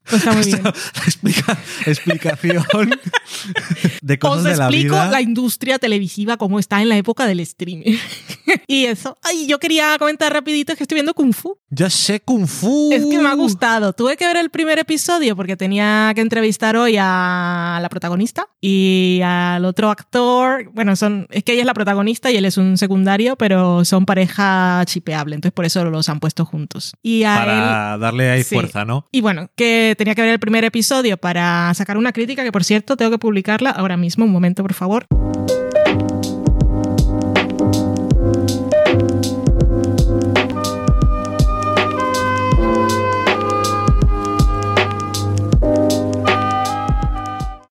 Está 0.12 0.32
muy 0.32 0.44
bien. 0.44 0.62
La 0.62 0.70
explica- 1.04 1.58
explicación 1.86 2.64
de 4.02 4.18
cosas 4.18 4.38
Os 4.38 4.44
de 4.44 4.56
la 4.56 4.64
explico 4.66 4.94
vida. 4.94 5.10
la 5.10 5.20
industria 5.20 5.78
televisiva 5.78 6.36
como 6.36 6.58
está 6.58 6.80
en 6.82 6.88
la 6.88 6.96
época 6.96 7.26
del 7.26 7.40
streaming. 7.40 7.96
y 8.66 8.86
eso. 8.86 9.18
Ay, 9.22 9.46
yo 9.46 9.58
quería 9.58 9.96
comentar 9.98 10.32
rapidito 10.32 10.74
que 10.76 10.84
estoy 10.84 10.96
viendo 10.96 11.14
Kung 11.14 11.32
Fu. 11.32 11.56
Ya 11.70 11.90
sé 11.90 12.20
Kung 12.20 12.46
Fu. 12.46 12.90
Es 12.92 13.04
que 13.06 13.18
me 13.18 13.28
ha 13.28 13.34
gustado. 13.34 13.92
Tuve 13.92 14.16
que 14.16 14.26
ver 14.26 14.36
el 14.36 14.50
primer 14.50 14.78
episodio 14.78 15.36
porque 15.36 15.56
tenía 15.56 16.12
que 16.14 16.20
entrevistar 16.20 16.76
hoy 16.76 16.96
a 16.98 17.78
la 17.80 17.88
protagonista 17.88 18.46
y 18.60 19.20
al 19.24 19.64
otro 19.64 19.90
actor. 19.90 20.70
Bueno, 20.72 20.96
son 20.96 21.26
es 21.30 21.44
que 21.44 21.52
ella 21.52 21.62
es 21.62 21.66
la 21.66 21.74
protagonista 21.74 22.30
y 22.30 22.36
él 22.36 22.44
es 22.44 22.56
un 22.56 22.78
secundario, 22.78 23.36
pero 23.36 23.84
son 23.84 24.06
pareja 24.06 24.82
chipeable, 24.86 25.34
entonces 25.34 25.52
por 25.54 25.64
eso 25.64 25.84
los 25.84 26.08
han 26.08 26.20
puesto 26.20 26.44
juntos. 26.44 26.92
Y 27.02 27.24
a 27.24 27.38
él 27.40 27.44
Para 27.44 27.98
darle 27.98 28.30
ahí 28.30 28.42
Sí. 28.44 28.54
fuerza, 28.54 28.84
¿no? 28.84 29.06
y 29.12 29.20
bueno, 29.20 29.50
que 29.56 29.94
tenía 29.98 30.14
que 30.14 30.22
ver 30.22 30.30
el 30.30 30.38
primer 30.38 30.64
episodio 30.64 31.18
para 31.18 31.74
sacar 31.74 31.98
una 31.98 32.12
crítica, 32.12 32.44
que 32.44 32.52
por 32.52 32.64
cierto 32.64 32.96
tengo 32.96 33.10
que 33.10 33.18
publicarla 33.18 33.70
ahora 33.70 33.96
mismo. 33.96 34.24
Un 34.24 34.30
momento, 34.30 34.62
por 34.62 34.72
favor. 34.72 35.06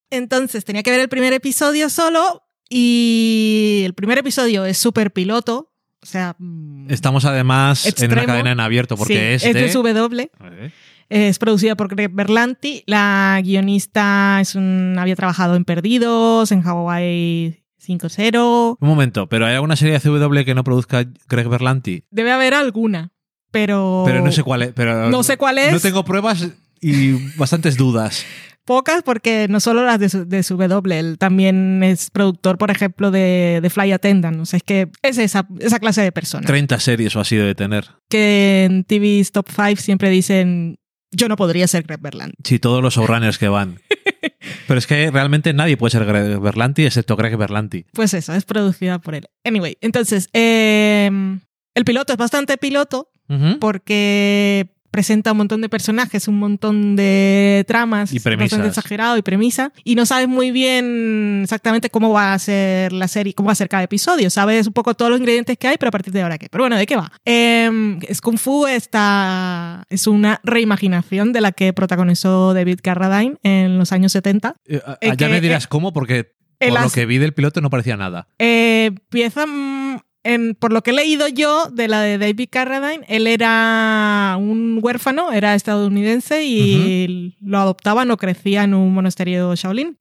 Entonces 0.09 0.65
tenía 0.65 0.83
que 0.83 0.91
ver 0.91 0.99
el 0.99 1.09
primer 1.09 1.31
episodio 1.31 1.89
solo 1.89 2.43
y 2.69 3.83
el 3.85 3.93
primer 3.93 4.17
episodio 4.17 4.65
es 4.65 4.77
súper 4.77 5.11
piloto. 5.13 5.71
O 6.01 6.05
sea, 6.05 6.35
mm, 6.37 6.91
Estamos 6.91 7.23
además 7.23 7.85
en 8.01 8.11
una 8.11 8.25
cadena 8.25 8.51
en 8.51 8.59
abierto 8.59 8.97
porque 8.97 9.13
sí, 9.13 9.19
es, 9.19 9.43
es 9.45 9.53
de... 9.53 9.61
de 9.61 9.69
SW. 9.71 10.29
Es 11.09 11.39
producida 11.39 11.75
por 11.75 11.87
Greg 11.89 12.11
Berlanti. 12.13 12.83
La 12.85 13.39
guionista 13.43 14.39
es 14.41 14.55
un, 14.55 14.95
había 14.99 15.15
trabajado 15.15 15.55
en 15.55 15.63
Perdidos, 15.65 16.51
en 16.51 16.61
Hawaii 16.67 17.63
5.0. 17.85 18.77
Un 18.79 18.87
momento, 18.87 19.27
pero 19.29 19.45
¿hay 19.45 19.55
alguna 19.55 19.75
serie 19.75 19.97
de 19.97 19.99
CW 19.99 20.43
que 20.45 20.55
no 20.55 20.63
produzca 20.63 21.05
Greg 21.29 21.47
Berlanti? 21.47 22.03
Debe 22.11 22.31
haber 22.31 22.53
alguna, 22.53 23.11
pero, 23.51 24.03
Pero 24.05 24.21
no 24.21 24.31
sé 24.31 24.43
cuál 24.43 24.63
es. 24.63 24.73
Pero 24.73 25.09
No 25.09 25.23
sé 25.23 25.37
cuál 25.37 25.57
es. 25.57 25.71
No 25.71 25.79
tengo 25.79 26.03
pruebas 26.03 26.47
y 26.81 27.13
bastantes 27.37 27.77
dudas. 27.77 28.25
pocas 28.65 29.01
porque 29.01 29.47
no 29.49 29.61
solo 29.61 29.85
las 29.85 29.99
de, 29.99 30.09
su- 30.09 30.25
de 30.25 30.99
él 30.99 31.17
también 31.17 31.81
es 31.83 32.09
productor, 32.11 32.57
por 32.57 32.69
ejemplo, 32.69 33.11
de, 33.11 33.59
de 33.61 33.69
Fly 33.69 33.93
Attendant. 33.93 34.41
O 34.41 34.45
sea, 34.45 34.57
es 34.57 34.63
que 34.63 34.89
es 35.03 35.17
esa, 35.17 35.47
esa 35.59 35.79
clase 35.79 36.01
de 36.01 36.11
persona. 36.11 36.45
30 36.45 36.77
series 36.81 37.15
o 37.15 37.21
así 37.21 37.37
debe 37.37 37.55
tener. 37.55 37.85
Que 38.09 38.65
en 38.65 38.83
TV's 38.83 39.31
Top 39.31 39.47
5 39.49 39.77
siempre 39.81 40.09
dicen, 40.09 40.77
yo 41.11 41.27
no 41.27 41.35
podría 41.35 41.67
ser 41.67 41.83
Greg 41.83 42.01
Berlanti. 42.01 42.35
Sí, 42.43 42.59
todos 42.59 42.81
los 42.81 42.95
showrunners 42.95 43.37
que 43.37 43.47
van. 43.47 43.79
Pero 44.67 44.77
es 44.77 44.87
que 44.87 45.09
realmente 45.11 45.53
nadie 45.53 45.77
puede 45.77 45.91
ser 45.91 46.05
Greg 46.05 46.39
Berlanti 46.39 46.85
excepto 46.85 47.15
Greg 47.15 47.37
Berlanti. 47.37 47.85
Pues 47.93 48.13
eso, 48.13 48.33
es 48.33 48.45
producida 48.45 48.99
por 48.99 49.15
él. 49.15 49.27
Anyway, 49.43 49.77
entonces, 49.81 50.29
eh, 50.33 51.09
el 51.73 51.85
piloto 51.85 52.13
es 52.13 52.17
bastante 52.17 52.57
piloto 52.57 53.09
porque 53.59 54.76
presenta 54.97 55.31
un 55.31 55.37
montón 55.37 55.61
de 55.61 55.69
personajes, 55.69 56.27
un 56.27 56.39
montón 56.39 56.95
de 56.95 57.63
tramas, 57.67 58.11
Y 58.11 58.19
premisas. 58.19 58.57
bastante 58.57 58.67
exagerado 58.69 59.15
y 59.15 59.21
premisa, 59.21 59.71
y 59.83 59.93
no 59.93 60.07
sabes 60.07 60.27
muy 60.27 60.49
bien 60.49 61.41
exactamente 61.43 61.91
cómo 61.91 62.11
va 62.11 62.33
a 62.33 62.39
ser 62.39 62.91
la 62.93 63.07
serie, 63.07 63.35
cómo 63.35 63.45
va 63.45 63.51
a 63.51 63.55
ser 63.55 63.69
cada 63.69 63.83
episodio. 63.83 64.31
Sabes 64.31 64.65
un 64.65 64.73
poco 64.73 64.95
todos 64.95 65.11
los 65.11 65.19
ingredientes 65.19 65.55
que 65.59 65.67
hay, 65.67 65.77
pero 65.77 65.89
a 65.89 65.91
partir 65.91 66.11
de 66.13 66.23
ahora 66.23 66.39
qué. 66.39 66.47
Pero 66.49 66.63
bueno, 66.63 66.77
¿de 66.77 66.87
qué 66.87 66.95
va? 66.95 67.11
Eh, 67.25 67.69
es 68.07 68.21
Kung 68.21 68.39
Fu 68.39 68.65
está, 68.65 69.85
es 69.91 70.07
una 70.07 70.39
reimaginación 70.43 71.31
de 71.31 71.41
la 71.41 71.51
que 71.51 71.73
protagonizó 71.73 72.55
David 72.55 72.79
Carradine 72.81 73.35
en 73.43 73.77
los 73.77 73.91
años 73.91 74.11
70. 74.13 74.55
Eh, 74.65 74.81
Eh, 75.01 75.09
ya 75.09 75.15
que- 75.15 75.27
me 75.29 75.41
dirás 75.41 75.67
cómo, 75.67 75.93
porque 75.93 76.31
por 76.59 76.81
lo 76.81 76.89
que 76.89 77.05
vi 77.05 77.19
del 77.19 77.35
piloto 77.35 77.61
no 77.61 77.69
parecía 77.69 77.97
nada. 77.97 78.27
Eh, 78.39 78.85
empieza, 78.87 79.45
mm, 79.45 79.99
en, 80.33 80.55
por 80.55 80.73
lo 80.73 80.81
que 80.83 80.91
he 80.91 80.93
leído 80.93 81.27
yo 81.27 81.69
de 81.71 81.87
la 81.87 82.01
de 82.01 82.17
David 82.17 82.49
Carradine, 82.51 83.05
él 83.07 83.27
era 83.27 84.35
un 84.39 84.79
huérfano, 84.81 85.31
era 85.31 85.55
estadounidense 85.55 86.43
y 86.45 87.35
lo 87.41 87.59
adoptaban 87.59 88.11
o 88.11 88.17
crecía 88.17 88.63
en 88.63 88.73
un 88.73 88.93
monasterio 88.93 89.55
Shaolin. 89.55 89.97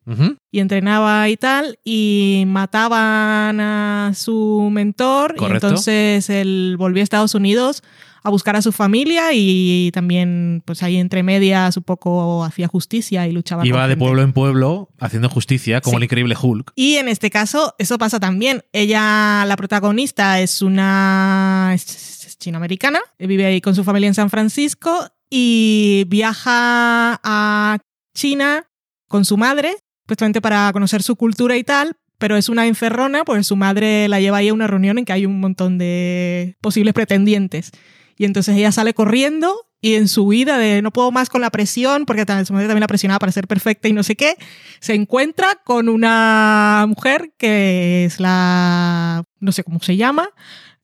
Y 0.50 0.60
entrenaba 0.60 1.28
y 1.28 1.36
tal 1.36 1.78
y 1.84 2.44
mataban 2.46 3.60
a 3.60 4.12
su 4.14 4.68
mentor 4.72 5.34
y 5.36 5.38
Correcto. 5.38 5.68
entonces 5.68 6.28
él 6.30 6.76
volvió 6.78 7.02
a 7.02 7.04
Estados 7.04 7.34
Unidos 7.34 7.82
a 8.26 8.30
buscar 8.30 8.56
a 8.56 8.62
su 8.62 8.72
familia 8.72 9.28
y 9.32 9.90
también 9.94 10.62
pues 10.64 10.82
ahí 10.82 10.96
entre 10.96 11.22
medias 11.22 11.76
un 11.76 11.84
poco 11.84 12.44
hacía 12.44 12.66
justicia 12.66 13.26
y 13.28 13.32
luchaba 13.32 13.64
Iba 13.64 13.78
con 13.78 13.84
de 13.88 13.92
gente. 13.92 14.04
pueblo 14.04 14.22
en 14.22 14.32
pueblo 14.32 14.88
haciendo 14.98 15.28
justicia, 15.28 15.80
como 15.80 15.92
Sí. 15.92 15.96
el 15.98 16.04
increíble 16.04 16.34
Hulk. 16.40 16.72
Y 16.74 16.96
en 16.96 17.08
este 17.08 17.30
caso, 17.30 17.74
eso 17.78 17.98
pasa 17.98 18.18
también. 18.18 18.62
Ella, 18.72 19.44
la 19.46 19.56
protagonista, 19.56 20.40
es 20.40 20.60
una 20.60 21.70
es, 21.74 22.36
chinoamericana, 22.40 22.98
vive 23.18 23.46
ahí 23.46 23.60
con 23.60 23.74
su 23.74 23.84
familia 23.84 24.08
en 24.08 24.14
San 24.14 24.28
Francisco 24.30 24.92
y 25.30 26.04
viaja 26.08 27.20
a 27.22 27.78
China 28.14 28.66
con 29.08 29.24
su 29.24 29.36
madre, 29.36 29.76
justamente 30.08 30.40
para 30.40 30.72
conocer 30.72 31.02
su 31.02 31.16
cultura 31.16 31.56
y 31.56 31.64
tal. 31.64 31.96
Pero 32.18 32.36
es 32.36 32.48
una 32.48 32.66
encerrona, 32.66 33.24
pues 33.24 33.46
su 33.46 33.56
madre 33.56 34.08
la 34.08 34.20
lleva 34.20 34.38
ahí 34.38 34.48
a 34.48 34.54
una 34.54 34.66
reunión 34.66 34.96
en 34.98 35.04
que 35.04 35.12
hay 35.12 35.26
un 35.26 35.38
montón 35.38 35.76
de 35.76 36.56
posibles 36.62 36.94
pretendientes. 36.94 37.72
Y 38.16 38.24
entonces 38.24 38.56
ella 38.56 38.72
sale 38.72 38.94
corriendo 38.94 39.54
y 39.80 39.94
en 39.94 40.08
su 40.08 40.26
vida 40.26 40.58
de 40.58 40.80
no 40.82 40.90
puedo 40.90 41.12
más 41.12 41.28
con 41.28 41.40
la 41.42 41.50
presión, 41.50 42.06
porque 42.06 42.24
también, 42.24 42.46
su 42.46 42.52
madre 42.54 42.66
también 42.66 42.80
la 42.80 42.86
presionaba 42.88 43.18
para 43.18 43.30
ser 43.32 43.46
perfecta 43.46 43.88
y 43.88 43.92
no 43.92 44.02
sé 44.02 44.16
qué, 44.16 44.36
se 44.80 44.94
encuentra 44.94 45.56
con 45.64 45.88
una 45.88 46.86
mujer 46.88 47.32
que 47.38 48.04
es 48.06 48.18
la, 48.18 49.22
no 49.38 49.52
sé 49.52 49.62
cómo 49.64 49.78
se 49.80 49.96
llama, 49.96 50.30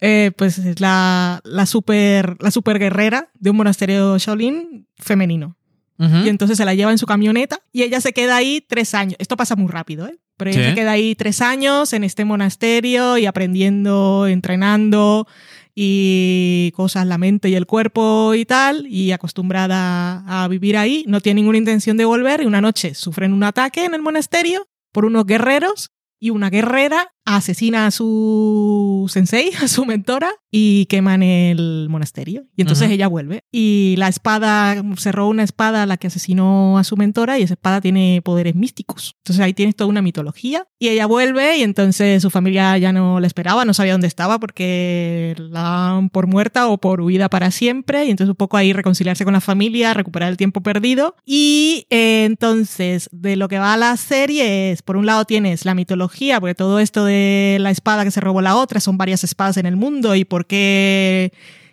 eh, 0.01 0.31
pues 0.37 0.59
es 0.59 0.81
la, 0.81 1.41
la, 1.45 1.65
super, 1.67 2.37
la 2.41 2.51
super 2.51 2.79
guerrera 2.79 3.31
de 3.39 3.51
un 3.51 3.57
monasterio 3.57 4.19
Shaolin 4.19 4.87
femenino. 4.97 5.57
Ujú. 5.99 6.17
Y 6.25 6.29
entonces 6.29 6.57
se 6.59 6.65
la 6.65 6.75
lleva 6.75 6.91
en 6.91 6.99
su 6.99 7.07
camioneta 7.07 7.61
y 7.73 7.83
ella 7.83 8.01
se 8.01 8.13
queda 8.13 8.37
ahí 8.37 8.65
tres 8.67 8.95
años. 8.95 9.15
Esto 9.19 9.37
pasa 9.37 9.55
muy 9.57 9.71
rápido, 9.71 10.07
¿eh? 10.07 10.19
Pero 10.37 10.51
ella 10.51 10.63
Sí. 10.65 10.69
se 10.71 10.75
queda 10.75 10.93
ahí 10.93 11.15
tres 11.15 11.41
años 11.41 11.93
en 11.93 12.03
este 12.03 12.25
monasterio 12.25 13.19
y 13.19 13.27
aprendiendo, 13.27 14.27
entrenando 14.27 15.29
y 15.75 16.73
cosas, 16.75 17.07
la 17.07 17.19
mente 17.19 17.49
y 17.49 17.55
el 17.55 17.67
cuerpo 17.67 18.35
y 18.35 18.45
tal, 18.45 18.87
y 18.87 19.13
acostumbrada 19.13 20.25
a 20.27 20.49
vivir 20.49 20.77
ahí. 20.77 21.05
No 21.07 21.21
tiene 21.21 21.41
ninguna 21.41 21.59
intención 21.59 21.97
de 21.97 22.05
volver 22.05 22.43
y 22.43 22.47
una 22.47 22.61
noche 22.61 22.95
sufren 22.95 23.33
un 23.33 23.45
ataque 23.45 23.85
en 23.85 23.95
el 23.95 24.03
monasterio 24.03 24.67
por 24.93 25.05
unos 25.05 25.27
guerreros 25.27 25.91
y 26.21 26.31
una 26.31 26.51
guerrera 26.51 27.13
asesina 27.25 27.87
a 27.87 27.91
su 27.91 29.07
sensei, 29.09 29.51
a 29.63 29.69
su 29.69 29.85
mentora, 29.85 30.31
y 30.51 30.87
queman 30.87 31.23
el 31.23 31.87
monasterio. 31.89 32.45
Y 32.57 32.63
entonces 32.63 32.91
ella 32.91 33.09
vuelve. 33.09 33.45
Y 33.51 33.95
la 33.97 34.09
espada, 34.09 34.83
se 34.97 35.13
robó 35.13 35.31
una 35.31 35.43
espada 35.43 35.83
a 35.83 35.87
la 35.87 35.97
que 35.97 36.09
asesinó 36.09 36.79
a 36.79 36.85
su 36.85 36.97
mentora, 36.97 37.39
y 37.39 37.43
esa 37.43 37.55
espada 37.55 37.81
tiene 37.81 38.21
poderes 38.23 38.55
místicos. 38.55 39.15
Entonces 39.19 39.43
ahí 39.43 39.55
tienes 39.55 39.77
toda 39.77 39.89
una 39.89 40.03
mitología. 40.03 40.67
Y 40.79 40.89
ella 40.89 41.07
vuelve, 41.07 41.59
y 41.59 41.63
entonces 41.63 42.23
su 42.23 42.31
familia 42.31 42.77
ya 42.79 42.93
no 42.93 43.21
la 43.21 43.27
esperaba, 43.27 43.65
no 43.65 43.75
sabía 43.75 43.93
dónde 43.93 44.09
estaba 44.09 44.39
porque 44.39 45.35
la 45.39 45.63
dan 45.63 46.11
por 46.11 46.27
muerta 46.27 46.69
o 46.69 46.79
por 46.79 47.01
huida 47.01 47.29
para 47.29 47.51
siempre. 47.51 48.05
Y 48.05 48.11
entonces 48.11 48.31
un 48.31 48.37
poco 48.37 48.57
ahí 48.57 48.73
reconciliarse 48.73 49.25
con 49.25 49.33
la 49.33 49.41
familia, 49.41 49.95
recuperar 49.95 50.31
el 50.31 50.37
tiempo 50.37 50.63
perdido. 50.63 51.17
Y 51.25 51.87
eh, 51.91 52.25
entonces, 52.25 53.09
de 53.13 53.37
lo 53.37 53.49
que 53.49 53.59
va 53.59 53.73
a 53.73 53.77
la 53.77 53.97
serie 53.97 54.73
es, 54.73 54.83
por 54.83 54.97
un 54.97 55.07
lado 55.07 55.25
tienes 55.25 55.65
la 55.65 55.75
mitología, 55.75 56.41
porque 56.41 56.55
todo 56.55 56.79
esto 56.79 57.05
de 57.05 57.12
la 57.61 57.71
espada 57.71 58.05
que 58.05 58.11
se 58.11 58.21
robó 58.21 58.41
la 58.41 58.57
otra, 58.57 58.81
son 58.81 58.99
varias 58.99 59.25
espadas 59.25 59.57
en 59.57 59.67
el 59.67 59.77
mundo 59.77 60.15
y 60.15 60.25
por 60.25 60.47
qué 60.47 61.33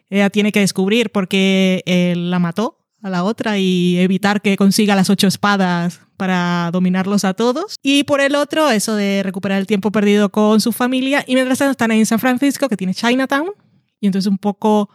ella 0.10 0.30
tiene 0.30 0.52
que 0.52 0.60
descubrir 0.60 1.12
por 1.12 1.28
qué 1.28 1.84
él 1.86 2.32
la 2.32 2.40
mató 2.40 2.80
a 3.02 3.10
la 3.10 3.24
otra 3.24 3.58
y 3.58 3.98
evitar 4.00 4.42
que 4.42 4.58
consiga 4.58 4.96
las 4.96 5.10
ocho 5.10 5.28
espadas 5.28 6.02
para 6.18 6.70
dominarlos 6.74 7.24
a 7.24 7.34
todos. 7.34 7.78
Y 7.82 8.04
por 8.04 8.20
el 8.20 8.36
otro, 8.36 8.70
eso 8.72 8.96
de 8.96 9.24
recuperar 9.24 9.60
el 9.60 9.68
tiempo 9.68 9.92
perdido 9.92 10.30
con 10.30 10.60
su 10.60 10.72
familia. 10.74 11.24
Y 11.26 11.36
mientras 11.36 11.60
tanto 11.60 11.72
están 11.72 11.92
ahí 11.92 12.00
en 12.00 12.06
San 12.06 12.20
Francisco, 12.20 12.68
que 12.68 12.76
tiene 12.76 12.94
Chinatown. 12.94 13.52
Y 14.02 14.08
entonces 14.08 14.30
un 14.30 14.38
poco 14.38 14.90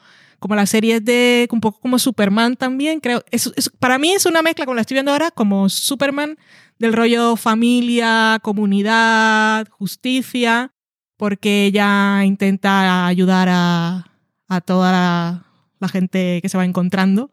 como 0.44 0.56
la 0.56 0.66
serie 0.66 1.00
de, 1.00 1.48
un 1.50 1.60
poco 1.62 1.80
como 1.80 1.98
Superman 1.98 2.54
también, 2.56 3.00
creo. 3.00 3.24
Es, 3.30 3.50
es- 3.56 3.70
para 3.78 3.96
mí 3.98 4.12
es 4.12 4.26
una 4.26 4.42
mezcla, 4.42 4.66
como 4.66 4.74
la 4.74 4.82
estoy 4.82 4.96
viendo 4.96 5.10
ahora, 5.10 5.30
como 5.30 5.70
Superman 5.70 6.36
del 6.78 6.92
rollo 6.92 7.34
familia, 7.36 8.38
comunidad, 8.42 9.66
justicia, 9.70 10.74
porque 11.16 11.64
ella 11.64 12.22
intenta 12.26 13.06
ayudar 13.06 13.48
a, 13.50 14.10
a 14.46 14.60
toda 14.60 14.92
la, 14.92 15.46
la 15.80 15.88
gente 15.88 16.40
que 16.42 16.48
se 16.50 16.58
va 16.58 16.66
encontrando 16.66 17.30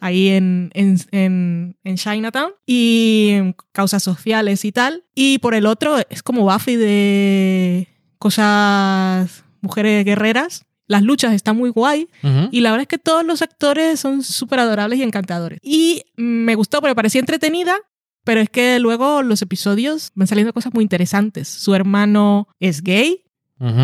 ahí 0.00 0.30
en, 0.30 0.72
en, 0.74 0.98
en, 1.12 1.76
en 1.84 1.96
Chinatown 1.96 2.50
y 2.66 3.54
causas 3.70 4.02
sociales 4.02 4.64
y 4.64 4.72
tal. 4.72 5.04
Y 5.14 5.38
por 5.38 5.54
el 5.54 5.66
otro 5.66 5.98
es 6.10 6.24
como 6.24 6.42
Buffy 6.50 6.74
de 6.74 7.86
cosas, 8.18 9.44
mujeres 9.60 10.04
guerreras. 10.04 10.64
Las 10.90 11.02
luchas 11.02 11.32
están 11.34 11.56
muy 11.56 11.70
guay 11.70 12.08
y 12.50 12.60
la 12.60 12.72
verdad 12.72 12.82
es 12.82 12.88
que 12.88 12.98
todos 12.98 13.24
los 13.24 13.42
actores 13.42 14.00
son 14.00 14.24
súper 14.24 14.58
adorables 14.58 14.98
y 14.98 15.04
encantadores. 15.04 15.60
Y 15.62 16.02
me 16.16 16.56
gustó 16.56 16.80
porque 16.80 16.96
parecía 16.96 17.20
entretenida, 17.20 17.76
pero 18.24 18.40
es 18.40 18.50
que 18.50 18.80
luego 18.80 19.22
los 19.22 19.40
episodios 19.40 20.10
van 20.16 20.26
saliendo 20.26 20.52
cosas 20.52 20.74
muy 20.74 20.82
interesantes. 20.82 21.46
Su 21.46 21.76
hermano 21.76 22.48
es 22.58 22.82
gay, 22.82 23.22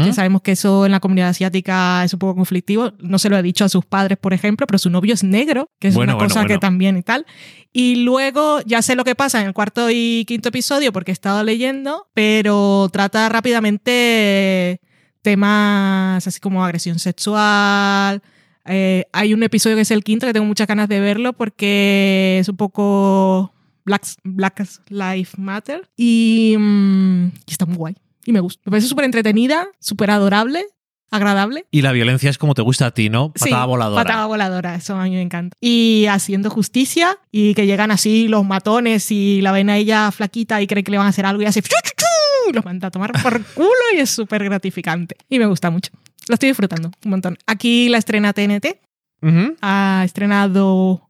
que 0.04 0.12
sabemos 0.14 0.40
que 0.40 0.52
eso 0.52 0.86
en 0.86 0.92
la 0.92 1.00
comunidad 1.00 1.28
asiática 1.28 2.02
es 2.02 2.12
un 2.14 2.18
poco 2.18 2.34
conflictivo. 2.34 2.94
No 2.98 3.18
se 3.18 3.28
lo 3.28 3.36
ha 3.36 3.42
dicho 3.42 3.62
a 3.64 3.68
sus 3.68 3.84
padres, 3.84 4.16
por 4.18 4.32
ejemplo, 4.32 4.66
pero 4.66 4.78
su 4.78 4.88
novio 4.88 5.12
es 5.12 5.22
negro, 5.22 5.68
que 5.78 5.88
es 5.88 5.94
Bueno, 5.94 6.12
una 6.12 6.16
bueno, 6.16 6.28
cosa 6.28 6.40
bueno. 6.40 6.54
que 6.54 6.58
también 6.58 6.96
y 6.96 7.02
tal. 7.02 7.26
Y 7.74 7.96
luego 7.96 8.62
ya 8.64 8.80
sé 8.82 8.96
lo 8.96 9.04
que 9.04 9.14
pasa 9.14 9.38
en 9.42 9.48
el 9.48 9.52
cuarto 9.52 9.90
y 9.90 10.24
quinto 10.26 10.48
episodio 10.48 10.92
porque 10.94 11.10
he 11.10 11.12
estado 11.12 11.44
leyendo, 11.44 12.08
pero 12.14 12.88
trata 12.90 13.28
rápidamente 13.28 14.80
temas 15.26 16.24
así 16.24 16.38
como 16.38 16.64
agresión 16.64 17.00
sexual. 17.00 18.22
Eh, 18.64 19.06
hay 19.12 19.34
un 19.34 19.42
episodio 19.42 19.74
que 19.74 19.82
es 19.82 19.90
el 19.90 20.04
quinto 20.04 20.24
que 20.24 20.32
tengo 20.32 20.46
muchas 20.46 20.68
ganas 20.68 20.88
de 20.88 21.00
verlo 21.00 21.32
porque 21.32 22.38
es 22.40 22.48
un 22.48 22.56
poco 22.56 23.52
Black, 23.84 24.04
Black 24.22 24.64
Lives 24.88 25.36
Matter 25.36 25.90
y, 25.96 26.54
mm, 26.56 27.24
y 27.44 27.50
está 27.50 27.66
muy 27.66 27.76
guay. 27.76 27.96
Y 28.24 28.30
me 28.30 28.38
gusta. 28.38 28.62
Me 28.66 28.70
parece 28.70 28.86
súper 28.86 29.04
entretenida, 29.04 29.66
súper 29.80 30.12
adorable, 30.12 30.64
agradable. 31.10 31.66
Y 31.72 31.82
la 31.82 31.90
violencia 31.90 32.30
es 32.30 32.38
como 32.38 32.54
te 32.54 32.62
gusta 32.62 32.86
a 32.86 32.90
ti, 32.92 33.10
¿no? 33.10 33.32
Patada 33.32 33.62
Sí, 33.64 33.68
voladora. 33.68 34.04
Patada 34.04 34.26
voladora, 34.26 34.74
eso 34.76 34.94
a 34.94 35.02
mí 35.04 35.10
me 35.10 35.22
encanta. 35.22 35.56
Y 35.60 36.06
haciendo 36.08 36.50
justicia 36.50 37.18
y 37.32 37.54
que 37.54 37.66
llegan 37.66 37.90
así 37.90 38.28
los 38.28 38.44
matones 38.44 39.10
y 39.10 39.40
la 39.40 39.50
ven 39.50 39.70
a 39.70 39.76
ella 39.76 40.12
flaquita 40.12 40.62
y 40.62 40.68
creen 40.68 40.84
que 40.84 40.92
le 40.92 40.98
van 40.98 41.08
a 41.08 41.10
hacer 41.10 41.26
algo 41.26 41.42
y 41.42 41.46
hace. 41.46 41.62
Y 42.48 42.52
los 42.52 42.64
manda 42.64 42.88
a 42.88 42.90
tomar 42.90 43.12
por 43.22 43.44
culo 43.54 43.70
y 43.94 43.98
es 43.98 44.10
súper 44.10 44.44
gratificante. 44.44 45.16
Y 45.28 45.38
me 45.38 45.46
gusta 45.46 45.70
mucho. 45.70 45.92
Lo 46.28 46.34
estoy 46.34 46.48
disfrutando 46.50 46.90
un 47.04 47.10
montón. 47.10 47.38
Aquí 47.46 47.88
la 47.88 47.98
estrena 47.98 48.32
TNT. 48.32 48.80
Ujú. 49.22 49.56
Ha 49.62 50.02
estrenado 50.04 51.02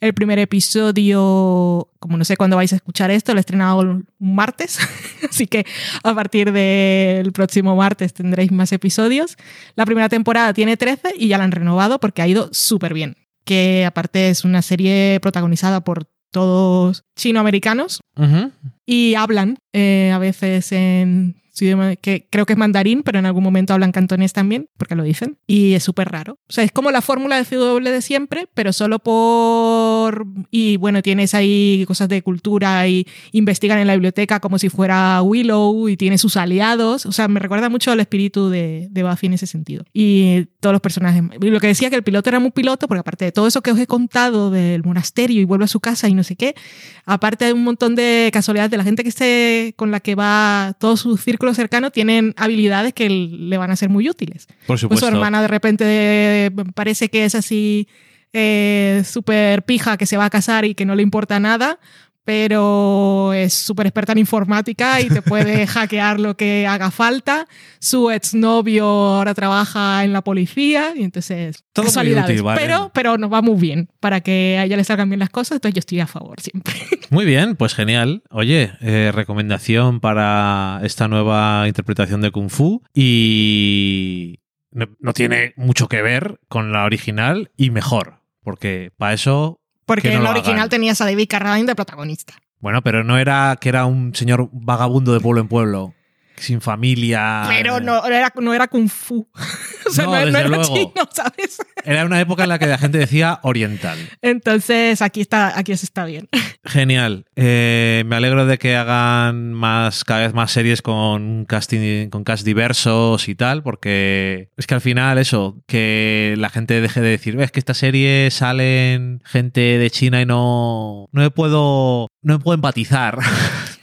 el 0.00 0.12
primer 0.12 0.38
episodio, 0.38 1.88
como 1.98 2.18
no 2.18 2.24
sé 2.24 2.36
cuándo 2.36 2.56
vais 2.56 2.72
a 2.72 2.76
escuchar 2.76 3.10
esto, 3.10 3.32
lo 3.32 3.38
he 3.38 3.40
estrenado 3.40 3.78
un 3.80 4.06
martes, 4.18 4.78
así 5.30 5.46
que 5.46 5.64
a 6.02 6.14
partir 6.14 6.52
del 6.52 7.32
próximo 7.32 7.74
martes 7.74 8.12
tendréis 8.12 8.52
más 8.52 8.72
episodios. 8.72 9.36
La 9.76 9.86
primera 9.86 10.08
temporada 10.08 10.52
tiene 10.52 10.76
13 10.76 11.14
y 11.16 11.28
ya 11.28 11.38
la 11.38 11.44
han 11.44 11.52
renovado 11.52 12.00
porque 12.00 12.20
ha 12.20 12.28
ido 12.28 12.50
súper 12.52 12.92
bien, 12.92 13.16
que 13.46 13.86
aparte 13.86 14.28
es 14.28 14.44
una 14.44 14.60
serie 14.60 15.18
protagonizada 15.22 15.82
por 15.82 16.06
todos 16.30 17.04
chinoamericanos 17.16 18.00
Ujú. 18.16 18.50
Y 18.86 19.14
hablan 19.14 19.58
eh, 19.72 20.10
a 20.12 20.18
veces 20.18 20.72
en 20.72 21.36
su 21.54 21.64
idioma, 21.64 21.94
que 21.94 22.26
creo 22.30 22.46
que 22.46 22.54
es 22.54 22.58
mandarín, 22.58 23.04
pero 23.04 23.20
en 23.20 23.26
algún 23.26 23.44
momento 23.44 23.72
hablan 23.72 23.92
cantonés 23.92 24.32
también, 24.32 24.68
porque 24.76 24.96
lo 24.96 25.04
dicen, 25.04 25.38
y 25.46 25.74
es 25.74 25.84
súper 25.84 26.08
raro. 26.10 26.40
O 26.48 26.52
sea, 26.52 26.64
es 26.64 26.72
como 26.72 26.90
la 26.90 27.00
fórmula 27.00 27.36
de 27.36 27.44
CW 27.44 27.78
de 27.78 28.02
siempre, 28.02 28.48
pero 28.54 28.72
solo 28.72 28.98
por... 28.98 30.26
Y 30.50 30.76
bueno, 30.78 31.00
tienes 31.00 31.32
ahí 31.32 31.84
cosas 31.86 32.08
de 32.08 32.22
cultura 32.22 32.88
y 32.88 33.06
investigan 33.30 33.78
en 33.78 33.86
la 33.86 33.94
biblioteca 33.94 34.40
como 34.40 34.58
si 34.58 34.68
fuera 34.68 35.22
Willow 35.22 35.88
y 35.88 35.96
tiene 35.96 36.18
sus 36.18 36.36
aliados. 36.36 37.06
O 37.06 37.12
sea, 37.12 37.28
me 37.28 37.38
recuerda 37.38 37.68
mucho 37.68 37.92
al 37.92 38.00
espíritu 38.00 38.50
de, 38.50 38.88
de 38.90 39.02
Buffy 39.04 39.28
en 39.28 39.34
ese 39.34 39.46
sentido. 39.46 39.84
Y 39.92 40.46
todos 40.58 40.72
los 40.72 40.82
personajes. 40.82 41.22
Y 41.40 41.50
lo 41.50 41.60
que 41.60 41.68
decía 41.68 41.88
que 41.88 41.96
el 41.96 42.02
piloto 42.02 42.30
era 42.30 42.40
muy 42.40 42.50
piloto, 42.50 42.88
porque 42.88 43.00
aparte 43.00 43.26
de 43.26 43.32
todo 43.32 43.46
eso 43.46 43.62
que 43.62 43.70
os 43.70 43.78
he 43.78 43.86
contado 43.86 44.50
del 44.50 44.82
monasterio 44.82 45.40
y 45.40 45.44
vuelve 45.44 45.66
a 45.66 45.68
su 45.68 45.78
casa 45.78 46.08
y 46.08 46.14
no 46.14 46.24
sé 46.24 46.34
qué, 46.34 46.56
aparte 47.04 47.44
de 47.44 47.52
un 47.52 47.62
montón 47.62 47.94
de 47.94 48.30
casualidades 48.32 48.72
de 48.74 48.78
la 48.78 48.84
gente 48.84 49.02
que 49.02 49.08
esté 49.08 49.72
con 49.76 49.90
la 49.90 50.00
que 50.00 50.14
va 50.14 50.74
todo 50.78 50.96
su 50.96 51.16
círculo 51.16 51.54
cercano 51.54 51.90
tienen 51.90 52.34
habilidades 52.36 52.92
que 52.92 53.08
le 53.08 53.56
van 53.56 53.70
a 53.70 53.76
ser 53.76 53.88
muy 53.88 54.08
útiles. 54.08 54.46
Por 54.46 54.56
Pues 54.66 54.80
supuesto. 54.80 55.06
su 55.06 55.12
hermana 55.14 55.40
de 55.40 55.48
repente 55.48 55.84
eh, 55.86 56.50
parece 56.74 57.08
que 57.08 57.24
es 57.24 57.34
así 57.34 57.86
eh, 58.32 59.02
súper 59.04 59.62
pija 59.64 59.96
que 59.96 60.06
se 60.06 60.16
va 60.16 60.24
a 60.24 60.30
casar 60.30 60.64
y 60.64 60.74
que 60.74 60.84
no 60.84 60.96
le 60.96 61.02
importa 61.02 61.38
nada, 61.38 61.78
pero 62.24 63.32
es 63.32 63.52
súper 63.54 63.86
experta 63.86 64.12
en 64.12 64.18
informática 64.18 65.00
y 65.00 65.08
te 65.08 65.22
puede 65.22 65.66
hackear 65.66 66.18
lo 66.20 66.36
que 66.36 66.66
haga 66.66 66.90
falta. 66.90 67.46
Su 67.78 68.10
exnovio 68.10 68.86
ahora 68.86 69.34
trabaja 69.34 70.04
en 70.04 70.12
la 70.12 70.22
policía 70.22 70.92
y 70.96 71.02
entonces 71.04 71.64
Todo 71.72 71.86
casualidades. 71.86 72.30
útil, 72.30 72.42
vale. 72.42 72.60
pero, 72.60 72.90
pero 72.94 73.18
nos 73.18 73.32
va 73.32 73.42
muy 73.42 73.60
bien 73.60 73.88
para 74.00 74.20
que 74.20 74.56
a 74.58 74.64
ella 74.64 74.76
le 74.76 74.84
salgan 74.84 75.08
bien 75.10 75.18
las 75.20 75.30
cosas, 75.30 75.56
entonces 75.56 75.74
yo 75.74 75.80
estoy 75.80 76.00
a 76.00 76.06
favor 76.06 76.40
siempre. 76.40 76.74
Muy 77.10 77.26
bien, 77.26 77.54
pues 77.56 77.74
genial. 77.74 78.22
Oye, 78.30 78.72
eh, 78.80 79.12
recomendación 79.14 80.00
para 80.00 80.80
esta 80.82 81.06
nueva 81.06 81.64
interpretación 81.68 82.20
de 82.22 82.30
Kung 82.30 82.48
Fu 82.50 82.82
y 82.94 84.40
no, 84.72 84.86
no 84.98 85.12
tiene 85.12 85.52
mucho 85.56 85.86
que 85.88 86.02
ver 86.02 86.40
con 86.48 86.72
la 86.72 86.84
original 86.84 87.50
y 87.56 87.70
mejor, 87.70 88.20
porque 88.42 88.90
para 88.96 89.12
eso, 89.12 89.60
Porque 89.86 90.10
no 90.10 90.16
en 90.16 90.22
la 90.24 90.30
original 90.30 90.58
hagan. 90.58 90.68
tenías 90.70 91.00
a 91.00 91.04
David 91.04 91.28
Carradine 91.28 91.66
de 91.66 91.74
protagonista. 91.74 92.34
bueno, 92.60 92.82
pero 92.82 93.04
no 93.04 93.18
era 93.18 93.56
que 93.60 93.68
era 93.68 93.86
un 93.86 94.14
señor 94.14 94.48
vagabundo 94.52 95.12
de 95.12 95.20
pueblo 95.20 95.40
en 95.40 95.48
pueblo, 95.48 95.94
sin 96.36 96.60
familia. 96.60 97.44
Pero 97.48 97.80
no 97.80 98.04
era, 98.06 98.32
no 98.40 98.52
era 98.54 98.68
Kung 98.68 98.88
Fu. 98.88 99.28
o 99.86 99.90
sea, 99.90 100.04
No, 100.04 100.12
no, 100.12 100.18
no 100.20 100.26
desde 100.26 100.38
era 100.40 100.48
luego. 100.48 100.64
chino, 100.64 101.08
¿sabes? 101.12 101.58
Era 101.84 102.04
una 102.04 102.20
época 102.20 102.44
en 102.44 102.48
la 102.48 102.58
que 102.58 102.66
la 102.66 102.78
gente 102.78 102.98
decía 102.98 103.40
oriental. 103.42 103.98
Entonces 104.22 105.02
aquí 105.02 105.20
está, 105.20 105.58
aquí 105.58 105.76
se 105.76 105.86
está 105.86 106.04
bien. 106.04 106.28
Genial. 106.64 107.26
Eh, 107.36 108.04
me 108.06 108.16
alegro 108.16 108.46
de 108.46 108.58
que 108.58 108.74
hagan 108.76 109.52
más, 109.52 110.04
cada 110.04 110.20
vez 110.20 110.32
más 110.34 110.50
series 110.50 110.80
con 110.82 111.44
casting, 111.44 112.08
con 112.08 112.24
cast 112.24 112.44
diversos 112.44 113.28
y 113.28 113.34
tal, 113.34 113.62
porque 113.62 114.48
es 114.56 114.66
que 114.66 114.74
al 114.74 114.80
final 114.80 115.18
eso, 115.18 115.62
que 115.66 116.34
la 116.38 116.48
gente 116.48 116.80
deje 116.80 117.00
de 117.00 117.10
decir, 117.10 117.36
ves 117.36 117.52
que 117.52 117.58
esta 117.60 117.74
serie 117.74 118.30
salen 118.30 119.22
gente 119.24 119.60
de 119.60 119.90
China 119.90 120.20
y 120.22 120.26
no, 120.26 121.08
no 121.12 121.20
me 121.22 121.30
puedo, 121.30 122.08
no 122.22 122.34
me 122.34 122.38
puedo 122.38 122.54
empatizar. 122.54 123.18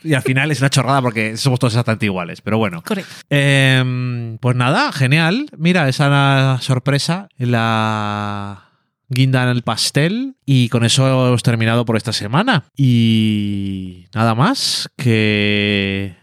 Y 0.03 0.13
al 0.13 0.21
final 0.21 0.51
es 0.51 0.59
una 0.59 0.69
chorrada 0.69 1.01
porque 1.01 1.37
somos 1.37 1.59
todos 1.59 1.73
exactamente 1.73 2.05
iguales. 2.05 2.41
Pero 2.41 2.57
bueno. 2.57 2.81
Correcto. 2.83 3.11
Eh, 3.29 4.37
pues 4.39 4.55
nada, 4.55 4.91
genial. 4.91 5.47
Mira, 5.57 5.87
esa 5.87 6.59
sorpresa, 6.61 7.29
la 7.37 8.69
guinda 9.09 9.43
en 9.43 9.49
el 9.49 9.63
pastel. 9.63 10.35
Y 10.45 10.69
con 10.69 10.83
eso 10.83 11.27
hemos 11.27 11.43
terminado 11.43 11.85
por 11.85 11.97
esta 11.97 12.13
semana. 12.13 12.65
Y 12.75 14.07
nada 14.13 14.35
más, 14.35 14.89
que, 14.97 16.15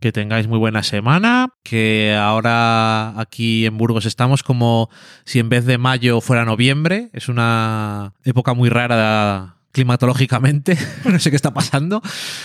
que 0.00 0.12
tengáis 0.12 0.46
muy 0.46 0.58
buena 0.58 0.82
semana. 0.82 1.50
Que 1.62 2.16
ahora 2.18 3.18
aquí 3.20 3.66
en 3.66 3.76
Burgos 3.76 4.06
estamos 4.06 4.42
como 4.42 4.88
si 5.24 5.40
en 5.40 5.48
vez 5.48 5.66
de 5.66 5.78
mayo 5.78 6.20
fuera 6.20 6.44
noviembre. 6.44 7.10
Es 7.12 7.28
una 7.28 8.14
época 8.24 8.54
muy 8.54 8.68
rara 8.68 9.55
climatológicamente. 9.76 10.78
no 11.04 11.18
sé 11.18 11.28
qué 11.28 11.36
está 11.36 11.52
pasando. 11.52 12.00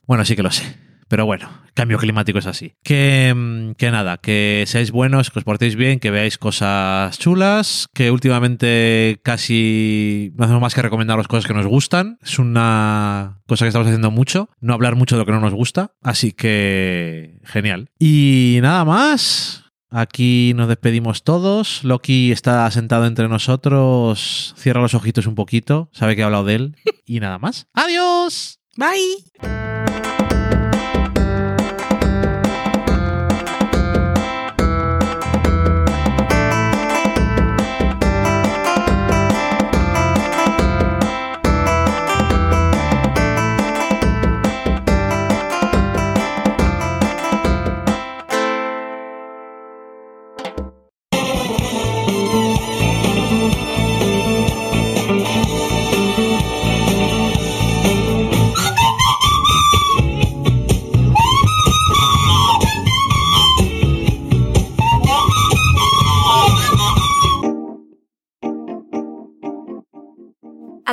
Bueno, 0.05 0.25
sí 0.25 0.35
que 0.35 0.43
lo 0.43 0.51
sé. 0.51 0.75
Pero 1.07 1.25
bueno, 1.25 1.49
cambio 1.73 1.97
climático 1.97 2.39
es 2.39 2.45
así. 2.45 2.75
Que, 2.83 3.33
mm, 3.33 3.75
que 3.75 3.89
nada, 3.89 4.17
que 4.17 4.65
seáis 4.67 4.91
buenos, 4.91 5.29
que 5.29 5.39
os 5.39 5.45
portéis 5.45 5.77
bien, 5.77 5.99
que 5.99 6.11
veáis 6.11 6.37
cosas 6.37 7.17
chulas, 7.19 7.87
que 7.93 8.11
últimamente 8.11 9.19
casi 9.23 10.33
no 10.35 10.43
hacemos 10.43 10.61
más 10.61 10.75
que 10.75 10.81
recomendaros 10.81 11.29
cosas 11.29 11.47
que 11.47 11.53
nos 11.53 11.67
gustan. 11.67 12.17
Es 12.21 12.37
una 12.37 13.39
cosa 13.47 13.63
que 13.63 13.69
estamos 13.69 13.87
haciendo 13.87 14.11
mucho, 14.11 14.49
no 14.59 14.73
hablar 14.73 14.95
mucho 14.95 15.15
de 15.15 15.19
lo 15.19 15.25
que 15.25 15.31
no 15.31 15.39
nos 15.39 15.53
gusta. 15.53 15.93
Así 16.01 16.33
que 16.33 17.39
genial. 17.45 17.89
Y 17.97 18.59
nada 18.61 18.83
más. 18.83 19.70
Aquí 19.91 20.53
nos 20.55 20.69
despedimos 20.69 21.23
todos. 21.23 21.83
Loki 21.83 22.31
está 22.31 22.71
sentado 22.71 23.05
entre 23.05 23.27
nosotros. 23.27 24.53
Cierra 24.57 24.81
los 24.81 24.93
ojitos 24.93 25.27
un 25.27 25.35
poquito. 25.35 25.89
Sabe 25.91 26.15
que 26.15 26.21
he 26.21 26.23
hablado 26.23 26.45
de 26.45 26.55
él. 26.55 26.75
Y 27.05 27.19
nada 27.19 27.37
más. 27.39 27.67
¡Adiós! 27.73 28.59
Bye. 28.77 30.20